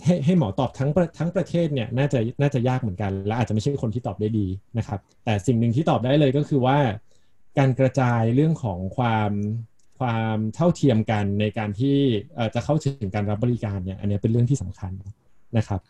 [0.05, 4.47] ให้ให้หมอตอบทั้งทั้งประเทศเนี่ยน่าจะน่าจะยากเหมือนกัน และอาจจะไม่ใช่คนที่ตอบได้ดี
[4.78, 6.78] นะครับ แต่สิ่งหนึ่งที่ตอบได้เลยก็คือว่า
[7.59, 9.30] การกระจายเรื่องของความ
[9.99, 11.99] ความเท่าเทียมกันในการที่
[12.55, 14.92] จะเข้าถึงการรับบริการเนี่ยอันนี้เป็นเรื่องที่สำคัญ
[15.59, 15.80] นะครับ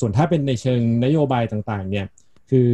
[0.00, 2.06] ส่วนถ้าเป็นในเชิงนโยบายต่างๆเนี่ย
[2.50, 2.68] คือ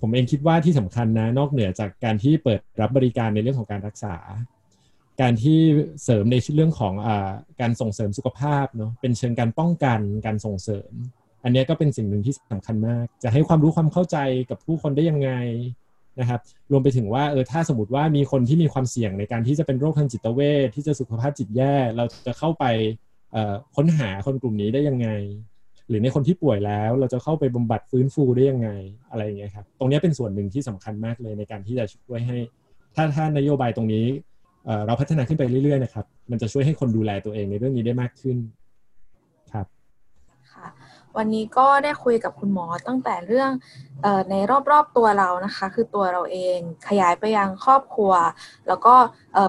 [0.00, 4.16] ผมเองคิดว่าที่สำคัญนะนอกเหนือจากการที่เปิดรับบริการในเรื่องของการรักษา
[5.20, 5.58] การที่
[6.04, 7.08] เสริมในเรื่องของอ
[7.60, 10.90] การส่งเสริมสุขภาพเนาะเป็นเชิงการป้องกันการส่งเสริม
[11.44, 14.18] อันนี้ก็เป็นสิ่งหนึ่งที่สำคัญมาก จะให้ความรู้ความเข้าใจ
[14.50, 15.30] กับผู้คนได้ยังไง
[16.20, 16.40] นะครับ
[16.72, 22.64] รวมไปถึงว่าเออถ้าสมมติว่ามีคนที่มีความเสี่ยงในการที่จะเป็นโรคทางจิตเวชที่จะสุขภาพจิตแย่ เราจะเข้าไป
[23.76, 25.08] ค้นหาคนกลุ่มนี้ได้ยังไง
[25.88, 28.68] หรือในคนที่ป่วยแล้ว เราจะเข้าไปบำบัดฟื้นฟูได้ยังไง
[29.10, 32.38] อะไรอย่างเงี้ยครับตรงนี้เป็นส่วนหนึ่งที่สำคัญมากเลยในการที่จะช่วยให้
[32.94, 34.06] ถ้าถ้านโยบายตรงนี้
[34.86, 38.36] เราพัฒนาขึ้นไปเรื่อยๆนะครับมันจะช่วยให้คนดูแลตัวเองในเรื่องนี้ได้มากขึ้น
[41.16, 43.50] วันนี้ก็ได้คุยกับคุณหมอตั้งแต่เรื่อง
[44.04, 44.34] ออใน
[44.70, 46.58] รอบๆตัวเรานะคะ คือตัวเราเอง
[46.88, 48.12] ขยายไปยังครอบครัว
[48.68, 48.94] แล้วก็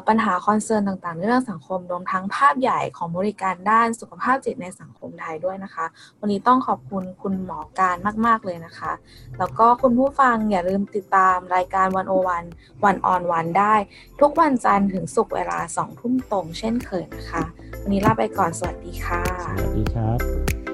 [0.08, 5.86] ปัญหาคอนเซิร์นต่างๆ ในเรื่องสังคมรวมทั้งภาพใหญ่ของบริการด้านสุขภาพจิตในสังคมไทยด้วยนะคะ
[6.20, 8.92] วันนี้ต้องขอบคุณคุณหมอการมาก ๆเลยนะคะ
[9.40, 12.44] แล้วก็คุณผู้ฟังอย่าลืมติดตามรายการวันโอวัน
[12.86, 13.76] วันออนวันได้
[14.22, 17.44] ทุกวันจันทร์ถึงศุกร์เวลาสองทุ่มตรง เช่นเคยนะคะ
[17.82, 20.73] วันนี้ลาไปก่อนสวัสดีค่ะ สวัสดีครับ